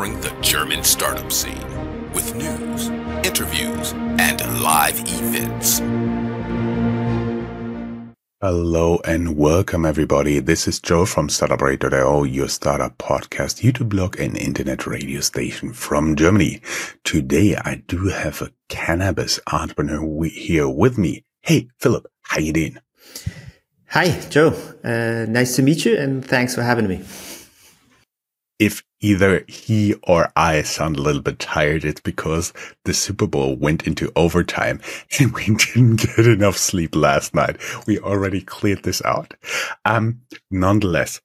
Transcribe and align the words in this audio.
covering 0.00 0.20
the 0.22 0.34
German 0.40 0.82
startup 0.82 1.30
scene 1.30 1.62
with 2.14 2.34
news, 2.34 2.88
interviews, 3.22 3.92
and 4.18 4.40
live 4.62 4.98
events. 5.00 5.80
Hello 8.40 8.98
and 9.04 9.36
welcome 9.36 9.84
everybody. 9.84 10.38
This 10.38 10.66
is 10.66 10.80
Joe 10.80 11.04
from 11.04 11.28
Startuprad.io, 11.28 12.22
your 12.22 12.48
startup 12.48 12.96
podcast, 12.96 13.60
YouTube 13.60 13.90
blog 13.90 14.18
and 14.18 14.38
internet 14.38 14.86
radio 14.86 15.20
station 15.20 15.74
from 15.74 16.16
Germany. 16.16 16.62
Today 17.04 17.56
I 17.56 17.82
do 17.86 18.08
have 18.08 18.40
a 18.40 18.52
cannabis 18.70 19.38
entrepreneur 19.52 20.24
here 20.24 20.66
with 20.66 20.96
me. 20.96 21.24
Hey, 21.42 21.68
Philip, 21.78 22.06
how 22.22 22.38
you 22.38 22.54
doing? 22.54 22.78
Hi, 23.88 24.18
Joe. 24.30 24.56
Uh, 24.82 25.26
nice 25.28 25.56
to 25.56 25.62
meet 25.62 25.84
you 25.84 25.98
and 25.98 26.24
thanks 26.24 26.54
for 26.54 26.62
having 26.62 26.88
me 26.88 27.02
if 28.60 28.84
either 29.00 29.42
he 29.48 29.94
or 30.02 30.30
I 30.36 30.62
sound 30.62 30.98
a 30.98 31.02
little 31.02 31.22
bit 31.22 31.38
tired, 31.38 31.84
it's 31.84 32.02
because 32.02 32.52
the 32.84 32.92
Super 32.92 33.26
Bowl 33.26 33.56
went 33.56 33.86
into 33.86 34.12
overtime 34.14 34.80
and 35.18 35.32
we 35.32 35.46
didn't 35.46 35.96
get 35.96 36.26
enough 36.26 36.58
sleep 36.58 36.94
last 36.94 37.34
night. 37.34 37.56
We 37.86 37.98
already 37.98 38.42
cleared 38.42 38.84
this 38.84 39.02
out. 39.04 39.34
Um, 39.84 40.20
nonetheless, 40.50 41.22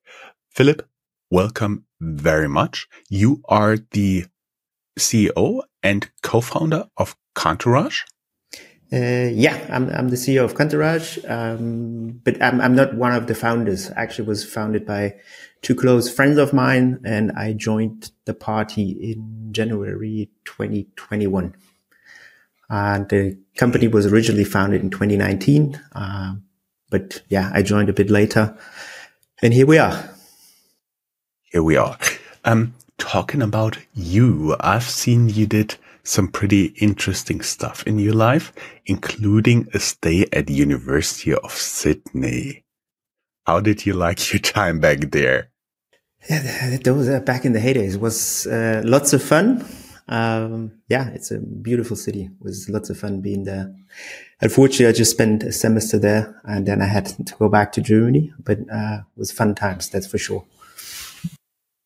Philip, 0.49 0.88
welcome 1.29 1.85
very 1.99 2.48
much. 2.48 2.88
You 3.09 3.41
are 3.49 3.77
the 3.91 4.26
CEO 4.98 5.63
and 5.84 6.09
co-founder 6.23 6.88
of 6.95 7.17
Cantourage. 7.35 8.04
Uh, 8.93 9.29
yeah, 9.34 9.67
I'm, 9.70 9.90
I'm 9.90 10.09
the 10.09 10.15
CEO 10.15 10.45
of 10.45 10.54
Cantourage, 10.54 11.18
um, 11.29 12.21
but 12.24 12.41
I'm, 12.41 12.62
I'm 12.62 12.76
not 12.76 12.96
one 12.96 13.13
of 13.13 13.27
the 13.27 13.35
founders. 13.35 13.91
Actually, 13.96 14.27
was 14.27 14.46
founded 14.46 14.85
by 14.85 15.15
two 15.66 15.74
close 15.74 16.08
friends 16.08 16.38
of 16.38 16.54
mine, 16.54 16.99
and 17.04 17.32
I 17.32 17.54
joined 17.54 18.12
the 18.26 18.35
party 18.35 18.91
in 18.91 19.49
January 19.52 20.30
2021. 20.44 21.55
And 22.70 23.10
the 23.10 23.40
company 23.58 23.88
was 23.88 24.05
originally 24.05 24.43
founded 24.43 24.84
in 24.84 24.91
2019, 24.91 25.82
uh, 25.93 26.36
but 26.91 27.24
yeah, 27.30 27.49
I 27.52 27.63
joined 27.63 27.90
a 27.90 27.93
bit 27.93 28.12
later, 28.12 28.55
and 29.41 29.55
here 29.55 29.66
we 29.66 29.80
are. 29.80 30.08
Here 31.46 31.63
we 31.63 31.77
are. 31.77 31.98
Um, 32.43 32.76
talking 32.99 33.41
about 33.41 33.80
you, 33.96 34.55
I've 34.60 34.84
seen 34.84 35.30
you 35.30 35.48
did 35.48 35.77
some 36.04 36.27
pretty 36.27 36.76
interesting 36.77 37.41
stuff 37.41 37.82
in 37.88 37.98
your 37.98 38.13
life, 38.13 38.54
including 38.86 39.68
a 39.74 39.80
stay 39.80 40.27
at 40.32 40.48
University 40.48 41.34
of 41.34 41.52
Sydney. 41.54 42.66
How 43.48 43.62
did 43.62 43.88
you 43.88 43.93
like 43.93 44.32
your 44.32 44.41
time 44.41 44.80
back 44.80 45.10
there? 45.10 45.49
Yeah, 46.29 46.77
those 46.84 47.07
uh, 47.07 47.20
back 47.20 47.45
in 47.45 47.54
the 47.54 47.59
heydays 47.59 47.98
was 47.98 48.48
uh, 48.48 48.81
lots 48.84 49.13
of 49.13 49.21
fun. 49.21 49.63
Um, 50.07 50.71
yeah, 50.87 51.09
it's 51.09 51.31
a 51.31 51.40
beautiful 51.40 51.95
city. 51.95 52.26
It 52.26 52.31
was 52.43 52.68
lots 52.70 52.90
of 52.90 52.98
fun 52.98 53.21
being 53.21 53.43
there. 53.43 53.73
Unfortunately, 54.41 54.87
I 54.87 54.91
just 54.91 55.12
spent 55.12 55.43
a 55.43 55.51
semester 55.51 55.98
there 55.98 56.40
and 56.43 56.65
then 56.68 56.81
I 56.81 56.85
had 56.85 57.05
to 57.26 57.35
go 57.35 57.49
back 57.49 57.71
to 57.73 57.81
Germany, 57.81 58.31
but 58.40 58.59
uh, 58.71 58.99
it 59.15 59.20
was 59.20 59.31
fun 59.31 59.55
times, 59.55 59.90
that's 59.90 60.07
for 60.07 60.18
sure. 60.18 60.46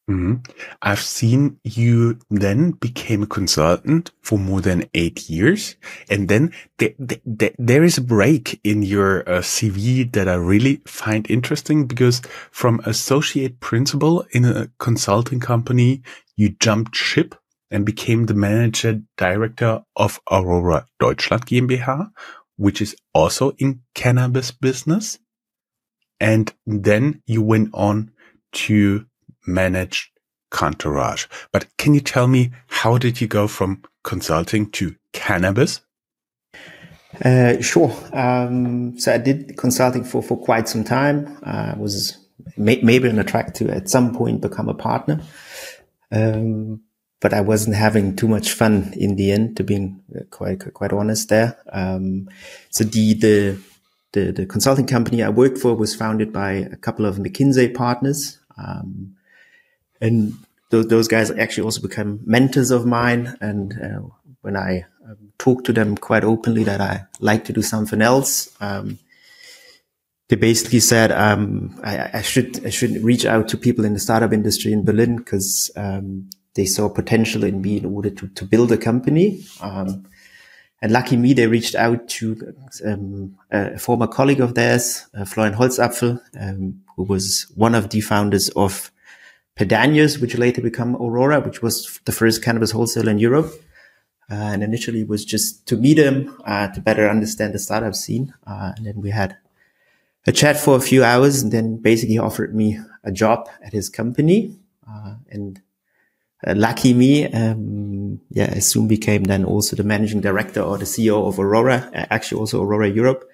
Mm-hmm. 0.10 0.36
I've 0.82 1.02
seen 1.02 1.60
you 1.64 2.18
then 2.32 2.72
became 2.72 3.22
a 3.22 3.28
consultant 3.28 4.10
for 4.24 4.40
more 4.40 4.60
than 4.60 4.90
eight 4.96 5.30
years. 5.30 5.76
And 6.10 6.28
then 6.28 6.52
th- 6.80 6.96
th- 6.98 7.22
th- 7.38 7.56
there 7.60 7.84
is 7.84 8.00
a 8.00 8.02
break 8.02 8.60
in 8.64 8.82
your 8.82 9.22
uh, 9.30 9.42
CV 9.42 10.12
that 10.14 10.28
I 10.28 10.34
really 10.34 10.82
find 10.88 11.30
interesting 11.30 11.86
because 11.86 12.24
from 12.50 12.82
associate 12.86 13.60
principal 13.60 14.26
in 14.32 14.46
a 14.46 14.72
consulting 14.80 15.40
company, 15.40 16.02
you 16.36 16.56
jumped 16.60 16.96
ship 16.96 17.36
and 17.70 17.86
became 17.86 18.26
the 18.26 18.34
manager 18.34 19.02
director 19.16 19.84
of 19.96 20.20
Aurora 20.32 20.88
Deutschland 21.00 21.46
GmbH, 21.46 22.10
which 22.58 22.82
is 22.82 22.96
also 23.14 23.52
in 23.60 23.82
cannabis 23.94 24.50
business. 24.50 25.20
And 26.20 26.52
then 26.66 27.22
you 27.28 27.44
went 27.44 27.70
on 27.76 28.12
to 28.52 29.06
managed 29.46 30.10
Cantourage. 30.52 31.28
But 31.52 31.68
can 31.78 31.94
you 31.94 32.00
tell 32.00 32.28
me 32.28 32.52
how 32.68 32.98
did 32.98 33.22
you 33.22 33.28
go 33.28 33.48
from 33.48 33.84
consulting 34.04 34.70
to 34.72 34.96
cannabis? 35.14 35.82
Uh, 37.24 37.60
sure. 37.62 37.96
Um, 38.14 38.98
so 39.00 39.14
I 39.14 39.18
did 39.18 39.58
consulting 39.58 40.04
for, 40.04 40.22
for 40.22 40.38
quite 40.38 40.70
some 40.70 40.84
time. 40.84 41.38
I 41.44 41.72
uh, 41.72 41.76
was 41.78 42.18
may, 42.58 42.80
maybe 42.82 43.10
on 43.10 43.20
a 43.20 43.24
track 43.24 43.54
to 43.56 43.70
at 43.70 43.90
some 43.90 44.16
point 44.16 44.42
become 44.42 44.70
a 44.70 44.74
partner. 44.74 45.22
Um, 46.12 46.82
but 47.22 47.34
I 47.34 47.42
wasn't 47.42 47.76
having 47.76 48.16
too 48.16 48.28
much 48.28 48.54
fun 48.54 48.94
in 48.96 49.16
the 49.18 49.32
end, 49.32 49.58
to 49.58 49.64
be 49.64 49.94
quite 50.30 50.74
quite 50.74 50.94
honest 50.94 51.30
there. 51.30 51.58
Um, 51.72 52.30
so 52.70 52.84
the, 52.86 53.14
the 53.14 53.62
the 54.14 54.32
the 54.32 54.46
consulting 54.46 54.88
company 54.88 55.22
I 55.22 55.30
worked 55.30 55.58
for 55.58 55.76
was 55.76 55.96
founded 55.96 56.32
by 56.32 56.52
a 56.52 56.78
couple 56.78 57.06
of 57.06 57.18
McKinsey 57.18 57.74
partners. 57.74 58.40
Um, 58.58 59.16
and 60.02 60.34
th- 60.72 60.88
those 60.88 61.08
guys 61.08 61.32
actually 61.32 61.64
also 61.64 61.82
become 61.82 62.20
mentors 62.26 62.72
of 62.72 62.86
mine. 62.86 63.38
And 63.42 63.74
uh, 63.74 64.08
when 64.42 64.56
I 64.56 64.86
um, 65.08 65.34
talk 65.38 65.64
to 65.66 65.74
them 65.74 65.98
quite 65.98 66.24
openly 66.24 66.64
that 66.64 66.82
I 66.82 67.06
like 67.20 67.46
to 67.46 67.54
do 67.54 67.62
something 67.62 68.02
else, 68.02 68.50
um, 68.62 69.00
they 70.30 70.36
basically 70.36 70.80
said 70.80 71.12
um, 71.12 71.80
I, 71.84 72.20
I, 72.20 72.22
should 72.22 72.66
I 72.66 72.70
should 72.70 73.04
reach 73.04 73.26
out 73.26 73.48
to 73.50 73.58
people 73.58 73.84
in 73.84 73.94
the 73.94 74.00
startup 74.00 74.32
industry 74.32 74.72
in 74.72 74.86
Berlin 74.86 75.18
because 75.18 75.72
um, 75.76 76.30
they 76.54 76.66
saw 76.66 76.88
potential 76.88 77.44
in 77.44 77.62
me 77.62 77.78
in 77.78 77.86
order 77.86 78.12
to, 78.12 78.28
to 78.28 78.46
build 78.46 78.72
a 78.72 78.78
company. 78.78 79.44
Um, 79.60 80.06
and 80.82 80.94
lucky 80.94 81.18
me, 81.18 81.34
they 81.34 81.48
reached 81.48 81.76
out 81.76 82.08
to 82.08 82.56
um, 82.86 83.36
a 83.52 83.78
former 83.78 84.08
colleague 84.08 84.40
of 84.40 84.56
theirs, 84.56 85.08
uh, 85.14 85.26
Florian 85.26 85.56
Holzapfel, 85.56 86.22
um, 86.40 86.82
who 86.96 87.04
was 87.04 87.52
one 87.56 87.76
of 87.76 87.90
the 87.90 88.00
founders 88.00 88.50
of 88.50 88.92
Pedanios, 89.60 90.22
which 90.22 90.38
later 90.38 90.62
became 90.62 90.96
Aurora, 90.96 91.42
which 91.42 91.62
was 91.62 92.00
the 92.06 92.14
first 92.14 92.42
cannabis 92.42 92.72
wholesaler 92.72 93.12
in 93.12 93.20
Europe. 93.20 93.52
Uh, 94.32 94.36
and 94.36 94.64
initially 94.64 95.04
was 95.04 95.26
just 95.26 95.68
to 95.68 95.76
meet 95.76 95.98
him, 95.98 96.34
uh, 96.46 96.68
to 96.68 96.80
better 96.80 97.10
understand 97.10 97.54
the 97.54 97.60
startup 97.60 97.96
scene. 97.96 98.34
Uh, 98.46 98.72
and 98.78 98.86
then 98.86 99.02
we 99.02 99.10
had 99.10 99.36
a 100.28 100.32
chat 100.32 100.56
for 100.56 100.78
a 100.78 100.80
few 100.80 101.04
hours 101.04 101.42
and 101.42 101.52
then 101.52 101.78
basically 101.78 102.18
offered 102.20 102.56
me 102.56 102.80
a 103.04 103.12
job 103.12 103.50
at 103.64 103.74
his 103.74 103.90
company. 103.90 104.56
Uh, 104.88 105.16
and 105.30 105.62
uh, 106.46 106.54
lucky 106.56 106.94
me, 106.94 107.26
um, 107.34 108.22
yeah, 108.30 108.54
I 108.56 108.60
soon 108.60 108.88
became 108.88 109.24
then 109.24 109.44
also 109.44 109.76
the 109.76 109.84
managing 109.84 110.22
director 110.22 110.62
or 110.62 110.78
the 110.78 110.86
CEO 110.86 111.28
of 111.28 111.40
Aurora, 111.40 111.90
actually 111.94 112.40
also 112.40 112.64
Aurora 112.64 112.88
Europe 112.88 113.28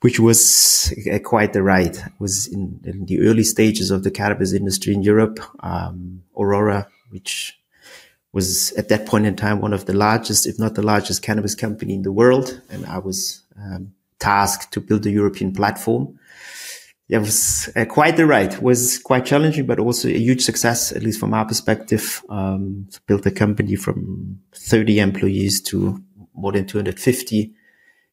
which 0.00 0.20
was 0.20 0.92
uh, 1.12 1.18
quite 1.18 1.52
the 1.52 1.62
ride. 1.62 1.96
It 1.96 2.12
was 2.18 2.46
in, 2.46 2.80
in, 2.84 3.06
the 3.06 3.20
early 3.26 3.44
stages 3.44 3.90
of 3.90 4.04
the 4.04 4.10
cannabis 4.10 4.52
industry 4.52 4.94
in 4.94 5.02
Europe. 5.02 5.40
Um, 5.60 6.22
Aurora, 6.38 6.88
which 7.10 7.58
was 8.32 8.72
at 8.72 8.88
that 8.90 9.06
point 9.06 9.24
in 9.26 9.34
time 9.34 9.60
one 9.60 9.72
of 9.72 9.86
the 9.86 9.94
largest, 9.94 10.46
if 10.46 10.58
not 10.58 10.74
the 10.74 10.82
largest 10.82 11.22
cannabis 11.22 11.54
company 11.54 11.94
in 11.94 12.02
the 12.02 12.12
world. 12.12 12.60
And 12.68 12.84
I 12.86 12.98
was 12.98 13.42
um, 13.56 13.92
tasked 14.18 14.72
to 14.72 14.80
build 14.80 15.06
a 15.06 15.10
European 15.10 15.52
platform. 15.52 16.18
It 17.08 17.18
was 17.18 17.70
uh, 17.76 17.84
quite 17.84 18.16
the 18.16 18.26
ride. 18.26 18.54
It 18.54 18.62
was 18.62 18.98
quite 18.98 19.24
challenging, 19.24 19.64
but 19.64 19.78
also 19.78 20.08
a 20.08 20.18
huge 20.18 20.42
success, 20.42 20.92
at 20.92 21.02
least 21.02 21.20
from 21.20 21.32
our 21.32 21.46
perspective. 21.46 22.22
Um, 22.28 22.88
a 23.08 23.30
company 23.30 23.76
from 23.76 24.40
30 24.52 24.98
employees 24.98 25.62
to 25.62 26.02
more 26.34 26.52
than 26.52 26.66
250 26.66 27.54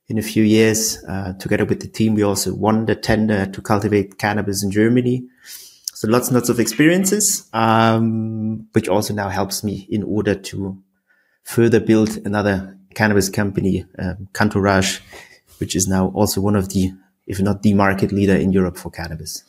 in 0.08 0.18
a 0.18 0.22
few 0.22 0.44
years. 0.44 1.04
Uh, 1.08 1.34
together 1.34 1.66
with 1.66 1.82
the 1.82 1.88
team, 1.88 2.16
we 2.16 2.24
also 2.24 2.54
won 2.54 2.86
the 2.86 2.96
tender 2.96 3.46
to 3.46 3.62
cultivate 3.62 4.18
cannabis 4.18 4.64
in 4.64 4.72
Germany. 4.72 5.24
So 5.94 6.08
lots 6.08 6.28
and 6.28 6.36
lots 6.36 6.50
of 6.50 6.60
experiences, 6.60 7.50
um, 7.54 8.68
which 8.74 8.90
also 8.90 9.14
now 9.14 9.30
helps 9.30 9.64
me 9.64 9.88
in 9.90 10.04
order 10.04 10.36
to 10.36 10.82
further 11.44 11.80
build 11.80 12.18
another 12.26 12.78
cannabis 12.94 13.30
company, 13.30 13.86
um, 14.00 14.28
Cantourage, 14.34 15.00
which 15.60 15.76
is 15.76 15.88
now 15.88 16.08
also 16.10 16.42
one 16.42 16.56
of 16.56 16.70
the, 16.70 16.92
if 17.26 17.40
not 17.40 17.64
the 17.64 17.74
market 17.74 18.12
leader 18.12 18.36
in 18.36 18.52
Europe 18.52 18.78
for 18.78 18.90
cannabis. 18.90 19.44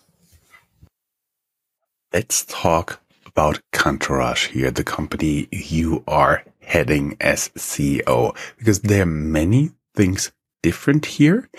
Let's 2.12 2.44
talk 2.44 3.00
about 3.26 3.60
Cantourage 3.72 4.46
here, 4.46 4.70
the 4.70 4.84
company 4.84 5.48
you 5.50 6.04
are 6.06 6.44
heading 6.60 7.16
as 7.20 7.48
CEO, 7.56 8.36
because 8.58 8.80
there 8.82 9.02
are 9.02 9.06
many 9.06 9.72
things 9.94 10.30
different 10.64 11.04
here. 11.04 11.50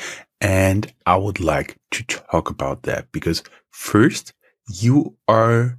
And 0.41 0.91
I 1.05 1.15
would 1.15 1.39
like 1.39 1.77
to 1.91 2.03
talk 2.03 2.49
about 2.49 2.81
that 2.83 3.11
because 3.11 3.43
first, 3.69 4.33
you 4.67 5.15
are 5.27 5.77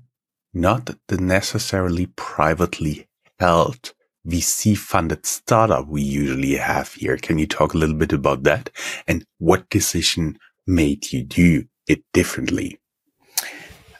not 0.55 0.90
the 1.08 1.17
necessarily 1.19 2.06
privately 2.14 3.08
held 3.40 3.93
VC 4.26 4.78
funded 4.78 5.26
startup 5.26 5.88
we 5.88 6.02
usually 6.02 6.55
have 6.55 6.93
here. 6.94 7.17
Can 7.17 7.38
you 7.38 7.49
talk 7.49 7.75
a 7.75 7.78
little 7.78 7.96
bit 7.96 8.12
about 8.12 8.44
that 8.44 8.70
and 9.08 9.25
what 9.38 9.69
decision 9.70 10.38
made 10.64 11.12
you 11.12 11.25
do 11.25 11.64
it 11.88 12.02
differently? 12.12 12.78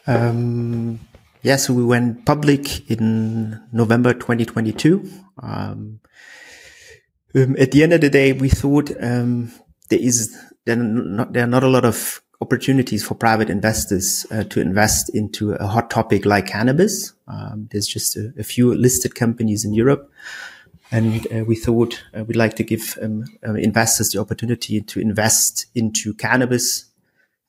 Um, 0.05 1.01
yeah, 1.43 1.57
so 1.57 1.73
we 1.73 1.83
went 1.83 2.25
public 2.25 2.89
in 2.89 3.61
November 3.73 4.13
2022. 4.13 5.09
Um, 5.43 5.99
um, 7.37 7.55
at 7.59 7.71
the 7.71 7.83
end 7.83 7.93
of 7.93 8.01
the 8.01 8.09
day, 8.09 8.33
we 8.33 8.49
thought 8.49 8.91
um, 8.99 9.51
there 9.89 9.99
is 9.99 10.35
there 10.65 10.77
are, 10.77 10.83
not, 10.83 11.33
there 11.33 11.43
are 11.43 11.47
not 11.47 11.63
a 11.63 11.67
lot 11.69 11.85
of 11.85 12.21
opportunities 12.41 13.03
for 13.03 13.15
private 13.15 13.49
investors 13.49 14.25
uh, 14.31 14.43
to 14.45 14.61
invest 14.61 15.09
into 15.15 15.53
a 15.53 15.67
hot 15.67 15.89
topic 15.89 16.25
like 16.25 16.47
cannabis. 16.47 17.13
Um, 17.27 17.67
there's 17.71 17.87
just 17.87 18.15
a, 18.15 18.33
a, 18.37 18.43
few 18.43 18.75
listed 18.75 19.15
companies 19.15 19.65
in 19.65 19.73
Europe, 19.73 20.11
and 20.91 21.25
uh, 21.31 21.43
we 21.45 21.55
thought 21.55 22.03
uh, 22.17 22.23
we'd 22.23 22.35
like 22.35 22.55
to 22.55 22.63
give 22.63 22.97
um, 23.01 23.25
uh, 23.47 23.53
investors 23.53 24.09
the 24.09 24.19
opportunity 24.19 24.81
to 24.81 24.99
invest 24.99 25.65
into 25.73 26.13
cannabis 26.13 26.85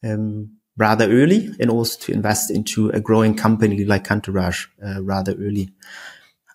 um, 0.05 0.51
rather 0.77 1.11
early, 1.11 1.51
and 1.61 1.71
also 1.71 1.99
to 2.01 2.13
invest 2.13 2.51
into 2.51 2.89
a 2.91 3.01
growing 3.01 3.35
company 3.35 3.85
like 3.85 4.07
Cantourage 4.07 4.69
uh, 4.85 5.03
rather 5.03 5.33
early. 5.35 5.71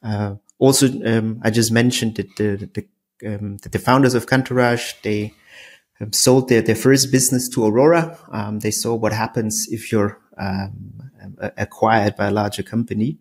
Uh, 0.01 0.35
also, 0.59 0.87
um, 1.05 1.41
I 1.43 1.49
just 1.49 1.71
mentioned 1.71 2.15
that 2.15 2.35
the, 2.37 2.69
the 2.73 2.85
um, 3.25 3.57
that 3.57 3.71
the 3.71 3.79
founders 3.79 4.13
of 4.13 4.27
Cantourage 4.27 4.93
they 5.03 5.33
um, 5.99 6.11
sold 6.11 6.49
their, 6.49 6.61
their 6.61 6.75
first 6.75 7.11
business 7.11 7.47
to 7.49 7.65
Aurora. 7.65 8.17
Um, 8.31 8.59
they 8.59 8.71
saw 8.71 8.95
what 8.95 9.13
happens 9.13 9.67
if 9.69 9.91
you're 9.91 10.19
um, 10.37 11.11
acquired 11.57 12.15
by 12.15 12.27
a 12.27 12.31
larger 12.31 12.63
company. 12.63 13.17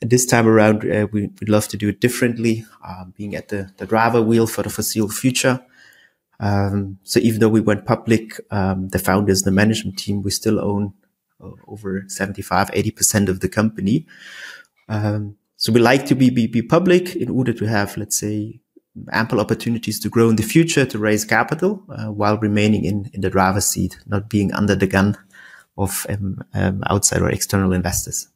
And 0.00 0.10
this 0.10 0.26
time 0.26 0.46
around, 0.46 0.90
uh, 0.90 1.06
we, 1.12 1.28
would 1.40 1.48
love 1.48 1.68
to 1.68 1.76
do 1.76 1.88
it 1.88 2.00
differently, 2.00 2.64
uh, 2.86 3.04
being 3.16 3.34
at 3.34 3.48
the, 3.48 3.70
the 3.78 3.86
driver 3.86 4.22
wheel 4.22 4.46
for 4.46 4.62
the 4.62 4.70
foreseeable 4.70 5.10
future. 5.10 5.64
Um, 6.40 6.98
so 7.04 7.20
even 7.20 7.40
though 7.40 7.48
we 7.48 7.60
went 7.60 7.86
public, 7.86 8.40
um, 8.50 8.88
the 8.88 8.98
founders, 8.98 9.42
the 9.42 9.50
management 9.50 9.98
team, 9.98 10.22
we 10.22 10.30
still 10.30 10.60
own 10.60 10.92
uh, 11.40 11.50
over 11.66 12.04
75, 12.06 12.70
80% 12.70 13.28
of 13.28 13.40
the 13.40 13.48
company. 13.48 14.06
Um, 14.88 15.36
so 15.56 15.72
we 15.72 15.80
like 15.80 16.06
to 16.06 16.14
be, 16.14 16.30
be, 16.30 16.46
be 16.46 16.62
public 16.62 17.16
in 17.16 17.30
order 17.30 17.52
to 17.52 17.64
have, 17.66 17.96
let's 17.96 18.18
say, 18.18 18.60
ample 19.12 19.40
opportunities 19.40 19.98
to 20.00 20.08
grow 20.08 20.28
in 20.28 20.36
the 20.36 20.42
future, 20.42 20.86
to 20.86 20.98
raise 20.98 21.24
capital, 21.24 21.82
uh, 21.88 22.06
while 22.06 22.38
remaining 22.38 22.84
in, 22.84 23.10
in 23.12 23.20
the 23.20 23.30
driver's 23.30 23.66
seat, 23.66 23.98
not 24.06 24.28
being 24.28 24.52
under 24.52 24.74
the 24.74 24.86
gun 24.86 25.16
of 25.76 26.06
um, 26.08 26.42
um, 26.54 26.82
outside 26.86 27.20
or 27.20 27.30
external 27.30 27.72
investors. 27.72 28.28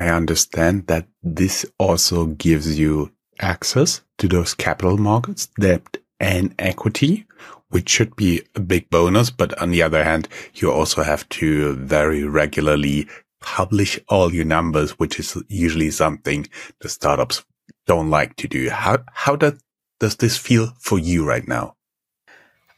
I 0.00 0.08
understand 0.08 0.86
that 0.86 1.08
this 1.22 1.66
also 1.78 2.26
gives 2.26 2.78
you 2.78 3.12
access 3.40 4.00
to 4.18 4.28
those 4.28 4.54
capital 4.54 4.96
markets, 4.96 5.46
debt 5.58 5.96
and 6.20 6.54
equity, 6.58 7.26
which 7.70 7.88
should 7.88 8.14
be 8.16 8.42
a 8.54 8.60
big 8.60 8.90
bonus. 8.90 9.30
But 9.30 9.60
on 9.60 9.70
the 9.70 9.82
other 9.82 10.04
hand, 10.04 10.28
you 10.54 10.70
also 10.70 11.02
have 11.02 11.28
to 11.30 11.74
very 11.76 12.24
regularly 12.24 13.08
publish 13.40 13.98
all 14.08 14.34
your 14.34 14.44
numbers, 14.44 14.92
which 14.98 15.18
is 15.18 15.36
usually 15.48 15.90
something 15.90 16.46
the 16.80 16.88
startups 16.88 17.44
don't 17.86 18.10
like 18.10 18.36
to 18.36 18.48
do. 18.48 18.70
How 18.70 18.98
how 19.12 19.36
does 19.36 19.54
does 20.00 20.16
this 20.16 20.36
feel 20.36 20.72
for 20.78 20.98
you 20.98 21.24
right 21.24 21.46
now? 21.46 21.74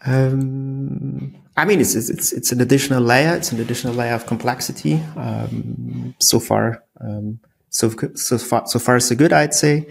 Um, 0.05 1.37
I 1.57 1.65
mean, 1.65 1.81
it's, 1.81 1.95
it's 1.95 2.33
it's 2.33 2.53
an 2.53 2.61
additional 2.61 3.03
layer. 3.03 3.37
It's 3.37 3.53
an 3.53 3.61
additional 3.61 3.95
layer 3.95 4.15
of 4.15 4.27
complexity. 4.27 4.95
Um, 5.17 6.15
so 6.19 6.41
far, 6.41 6.85
um, 7.01 7.41
so 7.69 7.91
so 8.15 8.39
far 8.39 8.67
so 8.67 8.79
far 8.79 9.01
so 9.01 9.15
good, 9.15 9.33
I'd 9.33 9.55
say. 9.55 9.87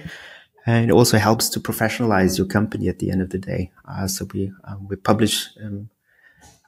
And 0.65 0.89
it 0.89 0.93
also 0.93 1.17
helps 1.17 1.49
to 1.49 1.59
professionalize 1.59 2.37
your 2.37 2.45
company 2.47 2.89
at 2.89 2.99
the 2.99 3.11
end 3.11 3.21
of 3.21 3.29
the 3.29 3.37
day. 3.37 3.71
Uh, 3.87 4.07
so 4.07 4.25
we 4.33 4.51
um, 4.65 4.87
we 4.87 4.95
publish 4.95 5.47
um, 5.63 5.89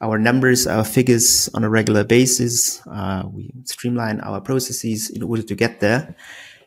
our 0.02 0.18
numbers, 0.18 0.68
our 0.68 0.84
figures 0.84 1.50
on 1.54 1.64
a 1.64 1.70
regular 1.70 2.04
basis. 2.04 2.86
Uh, 2.88 3.24
we 3.32 3.52
streamline 3.66 4.20
our 4.22 4.42
processes 4.42 5.10
in 5.10 5.24
order 5.24 5.44
to 5.44 5.56
get 5.56 5.80
there. 5.80 6.16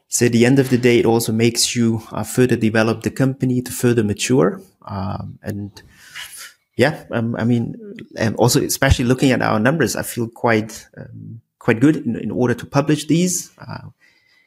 So 0.09 0.27
at 0.27 0.33
the 0.33 0.47
end 0.47 0.59
of 0.59 0.71
the 0.71 0.79
day, 0.79 0.99
it 0.99 1.07
also 1.07 1.33
makes 1.33 1.75
you 1.75 2.03
uh, 2.13 2.23
further 2.23 2.57
develop 2.57 3.03
the 3.03 3.11
company 3.11 3.63
to 3.63 3.73
further 3.73 4.05
mature. 4.05 4.61
Um, 4.87 5.39
and 5.43 5.83
yeah, 6.77 7.05
um, 7.11 7.35
I 7.37 7.45
mean, 7.45 7.77
and 8.17 8.37
also 8.37 8.63
especially 8.63 9.07
looking 9.07 9.33
at 9.33 9.43
our 9.43 9.59
numbers, 9.59 9.97
I 9.97 10.03
feel 10.03 10.29
quite 10.29 10.87
um, 10.97 11.41
quite 11.59 11.81
good 11.81 11.97
in, 11.97 12.17
in, 12.17 12.31
order 12.31 12.55
to 12.55 12.67
publish 12.67 13.07
these 13.07 13.51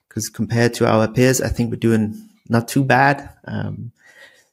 because 0.07 0.29
uh, 0.29 0.33
compared 0.33 0.73
to 0.75 0.87
our 0.87 1.07
peers, 1.07 1.41
I 1.41 1.49
think 1.49 1.71
we're 1.71 1.77
doing 1.77 2.29
not 2.47 2.67
too 2.67 2.83
bad. 2.83 3.29
Um, 3.45 3.91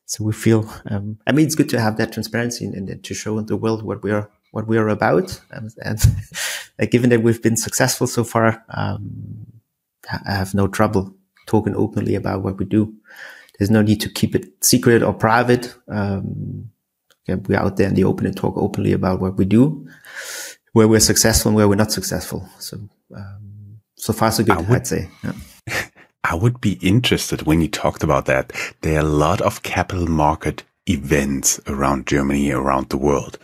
so 0.06 0.25
we 0.25 0.33
feel, 0.33 0.69
um, 0.91 1.19
I 1.27 1.33
mean, 1.33 1.47
it's 1.47 1.55
good 1.55 1.69
to 1.71 1.81
have 1.81 1.97
that 1.99 2.12
transparency 2.12 2.65
and, 2.65 2.89
and, 2.89 3.05
to 3.05 3.15
show 3.15 3.41
the 3.41 3.56
world 3.56 3.83
what 3.83 4.03
we 4.03 4.11
are 4.11 4.31
what 4.53 4.67
we 4.67 4.79
are 4.79 4.89
about. 4.89 5.41
and, 5.51 5.73
and 6.79 6.91
given 6.91 7.11
that 7.11 7.23
we've 7.23 7.43
been 7.43 7.56
successful 7.56 8.06
so 8.06 8.25
far, 8.25 8.65
um, 8.69 9.47
have 10.27 10.55
no 10.55 10.69
trouble 10.69 11.15
talking 11.47 11.75
openly 11.75 12.15
about 12.15 12.43
what 12.43 12.59
we 12.59 12.65
do. 12.65 12.95
There's 13.59 13.71
no 13.71 13.83
need 13.83 14.01
to 14.01 14.09
keep 14.09 14.35
it 14.35 14.65
secret 14.65 15.03
or 15.03 15.12
private. 15.12 15.75
Um, 15.89 16.71
we're 17.29 17.59
out 17.59 17.77
there 17.77 17.89
in 17.89 17.95
the 17.95 18.05
open 18.05 18.27
and 18.27 18.37
talk 18.37 18.56
openly 18.56 18.93
about 18.93 19.21
what 19.21 19.37
we 19.37 19.45
do, 19.45 19.89
where 20.73 20.89
we're 20.89 21.01
successful 21.01 21.51
and 21.51 21.56
where 21.56 21.69
we're 21.69 21.75
not 21.75 21.93
successful. 21.93 22.49
So, 22.59 22.79
um, 23.17 23.81
so 23.97 24.12
far 24.12 24.31
so 24.31 24.45
good, 24.45 24.56
would, 24.69 24.71
I'd 24.71 24.87
say. 24.87 25.09
Yeah. 25.23 25.33
I 26.25 26.35
would 26.35 26.61
be 26.61 26.79
interested 26.83 27.43
when 27.43 27.61
you 27.61 27.69
talked 27.69 28.03
about 28.03 28.27
that. 28.27 28.53
There 28.81 28.97
are 28.97 29.06
a 29.06 29.09
lot 29.09 29.41
of 29.41 29.62
capital 29.62 30.06
market 30.06 30.65
events 30.87 31.61
around 31.67 32.06
Germany, 32.06 32.51
around 32.51 32.89
the 32.89 32.99
world. 32.99 33.39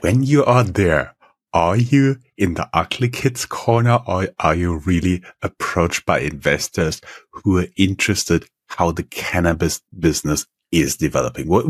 When 0.00 0.22
you 0.22 0.44
are 0.44 0.64
there, 0.64 1.14
are 1.52 1.76
you 1.76 2.16
in 2.36 2.54
the 2.54 2.68
ugly 2.72 3.08
kids 3.08 3.46
corner 3.46 4.00
or 4.06 4.28
are 4.38 4.54
you 4.54 4.78
really 4.78 5.22
approached 5.42 6.04
by 6.06 6.20
investors 6.20 7.00
who 7.30 7.58
are 7.58 7.66
interested 7.76 8.46
how 8.66 8.90
the 8.90 9.02
cannabis 9.02 9.80
business 9.98 10.46
is 10.70 10.96
developing? 10.96 11.48
What, 11.48 11.64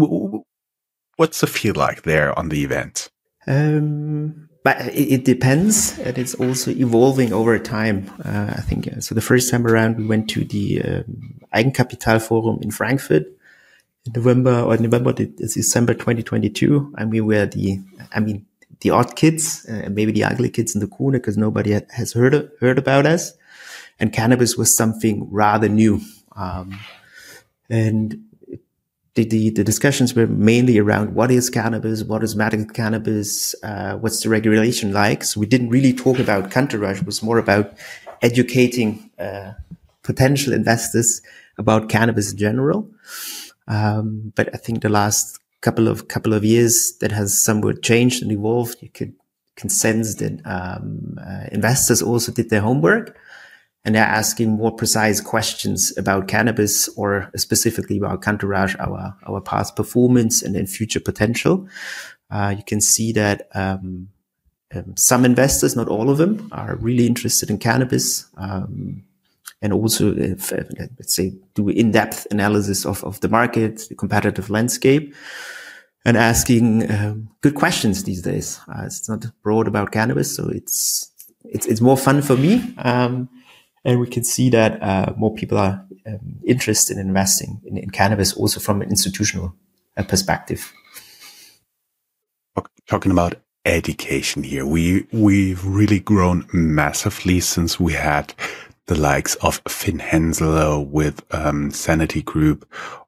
what's 1.16 1.40
the 1.40 1.46
feel 1.46 1.74
like 1.74 2.02
there 2.02 2.36
on 2.38 2.48
the 2.48 2.64
event? 2.64 3.10
Um, 3.46 4.48
but 4.64 4.94
it, 4.94 5.24
depends 5.24 5.98
and 6.00 6.18
it's 6.18 6.34
also 6.34 6.70
evolving 6.72 7.32
over 7.32 7.58
time. 7.58 8.10
Uh, 8.24 8.54
I 8.56 8.60
think 8.60 8.88
uh, 8.88 9.00
so. 9.00 9.14
The 9.14 9.20
first 9.20 9.50
time 9.50 9.66
around, 9.66 9.96
we 9.96 10.06
went 10.06 10.28
to 10.30 10.44
the 10.44 10.82
um, 10.82 11.40
Eigenkapitalforum 11.54 12.62
in 12.62 12.70
Frankfurt 12.70 13.26
in 14.04 14.12
November 14.14 14.60
or 14.60 14.76
November, 14.76 15.12
December 15.12 15.94
2022. 15.94 16.94
And 16.98 17.10
we 17.10 17.20
were 17.20 17.46
the, 17.46 17.80
I 18.12 18.20
mean, 18.20 18.44
the 18.80 18.90
odd 18.90 19.16
kids, 19.16 19.66
uh, 19.68 19.88
maybe 19.90 20.12
the 20.12 20.24
ugly 20.24 20.50
kids 20.50 20.74
in 20.74 20.80
the 20.80 20.86
corner 20.86 21.18
because 21.18 21.36
nobody 21.36 21.78
has 21.90 22.12
heard 22.12 22.50
heard 22.60 22.78
about 22.78 23.06
us. 23.06 23.32
And 24.00 24.12
cannabis 24.12 24.56
was 24.56 24.76
something 24.76 25.26
rather 25.30 25.68
new. 25.68 26.00
Um, 26.36 26.78
and 27.68 28.24
the, 29.14 29.24
the, 29.24 29.50
the, 29.50 29.64
discussions 29.64 30.14
were 30.14 30.28
mainly 30.28 30.78
around 30.78 31.16
what 31.16 31.32
is 31.32 31.50
cannabis, 31.50 32.04
what 32.04 32.22
is 32.22 32.36
medical 32.36 32.66
cannabis, 32.66 33.56
uh, 33.64 33.96
what's 33.96 34.22
the 34.22 34.28
regulation 34.28 34.92
like. 34.92 35.24
So 35.24 35.40
we 35.40 35.46
didn't 35.46 35.70
really 35.70 35.92
talk 35.92 36.20
about 36.20 36.50
Cantourage. 36.50 37.00
It 37.00 37.06
was 37.06 37.20
more 37.20 37.38
about 37.38 37.76
educating 38.22 39.10
uh, 39.18 39.54
potential 40.04 40.52
investors 40.52 41.20
about 41.58 41.88
cannabis 41.88 42.30
in 42.30 42.38
general. 42.38 42.88
Um, 43.66 44.32
but 44.36 44.54
I 44.54 44.58
think 44.58 44.82
the 44.82 44.88
last 44.88 45.40
couple 45.60 45.88
of 45.88 46.08
couple 46.08 46.32
of 46.32 46.44
years 46.44 46.96
that 47.00 47.12
has 47.12 47.42
somewhat 47.42 47.82
changed 47.82 48.22
and 48.22 48.32
evolved. 48.32 48.76
You 48.80 48.90
could 48.90 49.14
can 49.56 49.68
sense 49.68 50.14
that 50.16 50.40
um, 50.44 51.18
uh, 51.20 51.46
investors 51.50 52.00
also 52.00 52.30
did 52.30 52.48
their 52.48 52.60
homework 52.60 53.18
and 53.84 53.94
they're 53.94 54.04
asking 54.04 54.50
more 54.50 54.70
precise 54.70 55.20
questions 55.20 55.96
about 55.96 56.28
cannabis 56.28 56.88
or 56.90 57.30
specifically 57.36 57.96
about 57.96 58.22
Cantourage, 58.22 58.76
our 58.78 59.16
our 59.26 59.40
past 59.40 59.76
performance 59.76 60.42
and 60.42 60.54
then 60.54 60.66
future 60.66 61.00
potential. 61.00 61.66
Uh, 62.30 62.54
you 62.56 62.62
can 62.64 62.80
see 62.80 63.12
that 63.12 63.48
um, 63.54 64.08
um, 64.74 64.96
some 64.96 65.24
investors, 65.24 65.74
not 65.74 65.88
all 65.88 66.10
of 66.10 66.18
them, 66.18 66.48
are 66.52 66.76
really 66.76 67.06
interested 67.06 67.48
in 67.48 67.58
cannabis. 67.58 68.26
Um, 68.36 69.04
and 69.60 69.72
also, 69.72 70.14
if, 70.16 70.52
let's 70.52 71.14
say, 71.14 71.32
do 71.54 71.68
in-depth 71.68 72.28
analysis 72.30 72.86
of, 72.86 73.02
of 73.04 73.20
the 73.20 73.28
market, 73.28 73.86
the 73.88 73.94
competitive 73.94 74.50
landscape, 74.50 75.14
and 76.04 76.16
asking 76.16 76.90
um, 76.90 77.28
good 77.40 77.54
questions 77.54 78.04
these 78.04 78.22
days. 78.22 78.60
Uh, 78.68 78.82
it's 78.86 79.08
not 79.08 79.26
broad 79.42 79.66
about 79.66 79.90
cannabis, 79.90 80.34
so 80.34 80.48
it's 80.48 81.10
it's 81.44 81.66
it's 81.66 81.80
more 81.80 81.96
fun 81.96 82.22
for 82.22 82.36
me, 82.36 82.74
um, 82.78 83.28
and 83.84 84.00
we 84.00 84.06
can 84.06 84.24
see 84.24 84.48
that 84.50 84.82
uh, 84.82 85.12
more 85.16 85.34
people 85.34 85.58
are 85.58 85.84
um, 86.06 86.40
interested 86.46 86.96
in 86.96 87.08
investing 87.08 87.60
in, 87.64 87.76
in, 87.76 87.90
cannabis, 87.90 88.32
also 88.32 88.60
from 88.60 88.80
an 88.80 88.88
institutional 88.88 89.54
uh, 89.96 90.02
perspective. 90.04 90.72
Talking 92.86 93.12
about 93.12 93.34
education 93.64 94.42
here, 94.42 94.64
we 94.64 95.06
we've 95.12 95.64
really 95.64 96.00
grown 96.00 96.46
massively 96.52 97.40
since 97.40 97.78
we 97.78 97.92
had 97.92 98.32
the 98.88 98.98
likes 98.98 99.34
of 99.36 99.60
Finn 99.68 99.98
Hensel 99.98 100.84
with 100.84 101.22
um, 101.32 101.70
Sanity 101.70 102.22
Group 102.22 102.66